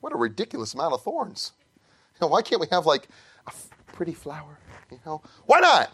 [0.00, 1.52] What a ridiculous amount of thorns.
[2.14, 3.08] You know, why can't we have like
[3.46, 3.52] a
[3.92, 4.58] pretty flower?
[4.90, 5.92] You know, why not?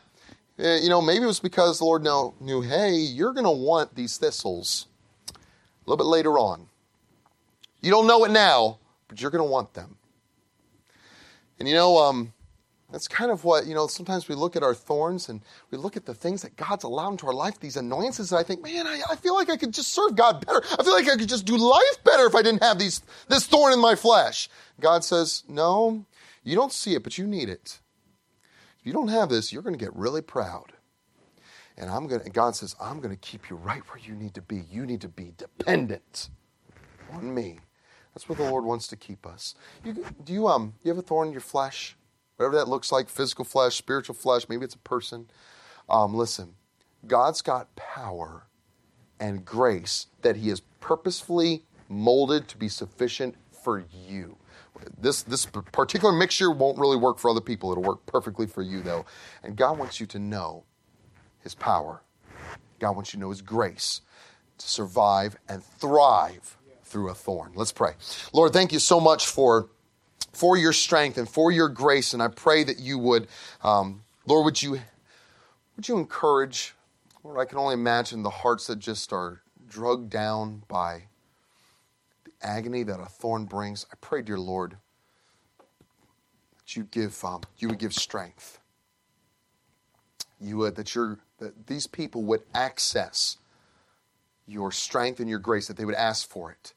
[0.58, 3.50] Uh, you know, maybe it was because the Lord know, knew, hey, you're going to
[3.50, 4.86] want these thistles
[5.30, 5.38] a
[5.86, 6.66] little bit later on.
[7.80, 9.96] You don't know it now, but you're going to want them.
[11.58, 12.32] And you know, um,
[12.90, 15.96] that's kind of what, you know, sometimes we look at our thorns and we look
[15.96, 18.86] at the things that God's allowed into our life, these annoyances, and I think, man,
[18.86, 20.62] I, I, feel like I could just serve God better.
[20.78, 23.46] I feel like I could just do life better if I didn't have these, this
[23.46, 24.48] thorn in my flesh.
[24.80, 26.06] God says, no,
[26.42, 27.78] you don't see it, but you need it.
[28.80, 30.72] If you don't have this, you're going to get really proud.
[31.76, 34.34] And I'm going to, God says, I'm going to keep you right where you need
[34.34, 34.64] to be.
[34.70, 36.30] You need to be dependent
[37.12, 37.60] on me.
[38.14, 39.54] That's where the Lord wants to keep us.
[39.84, 41.96] You, do you um you have a thorn in your flesh?
[42.36, 45.28] Whatever that looks like, physical flesh, spiritual flesh, maybe it's a person.
[45.88, 46.54] Um, listen,
[47.06, 48.46] God's got power
[49.18, 54.36] and grace that He has purposefully molded to be sufficient for you.
[54.96, 57.72] This, this particular mixture won't really work for other people.
[57.72, 59.04] It'll work perfectly for you, though.
[59.42, 60.64] And God wants you to know
[61.40, 62.02] His power.
[62.78, 64.02] God wants you to know His grace
[64.58, 66.57] to survive and thrive
[66.88, 67.52] through a thorn.
[67.54, 67.92] Let's pray.
[68.32, 69.68] Lord, thank you so much for,
[70.32, 72.14] for your strength and for your grace.
[72.14, 73.28] And I pray that you would,
[73.62, 74.80] um, Lord, would you,
[75.76, 76.74] would you encourage,
[77.22, 81.04] Lord, I can only imagine the hearts that just are drugged down by
[82.24, 83.86] the agony that a thorn brings.
[83.92, 84.76] I pray, dear Lord,
[86.56, 88.58] that you give, um, you would give strength.
[90.40, 93.36] You would, that, your, that these people would access
[94.46, 96.72] your strength and your grace, that they would ask for it.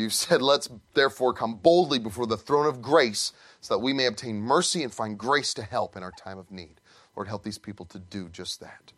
[0.00, 4.06] You said, Let's therefore come boldly before the throne of grace so that we may
[4.06, 6.80] obtain mercy and find grace to help in our time of need.
[7.14, 8.92] Lord, help these people to do just that.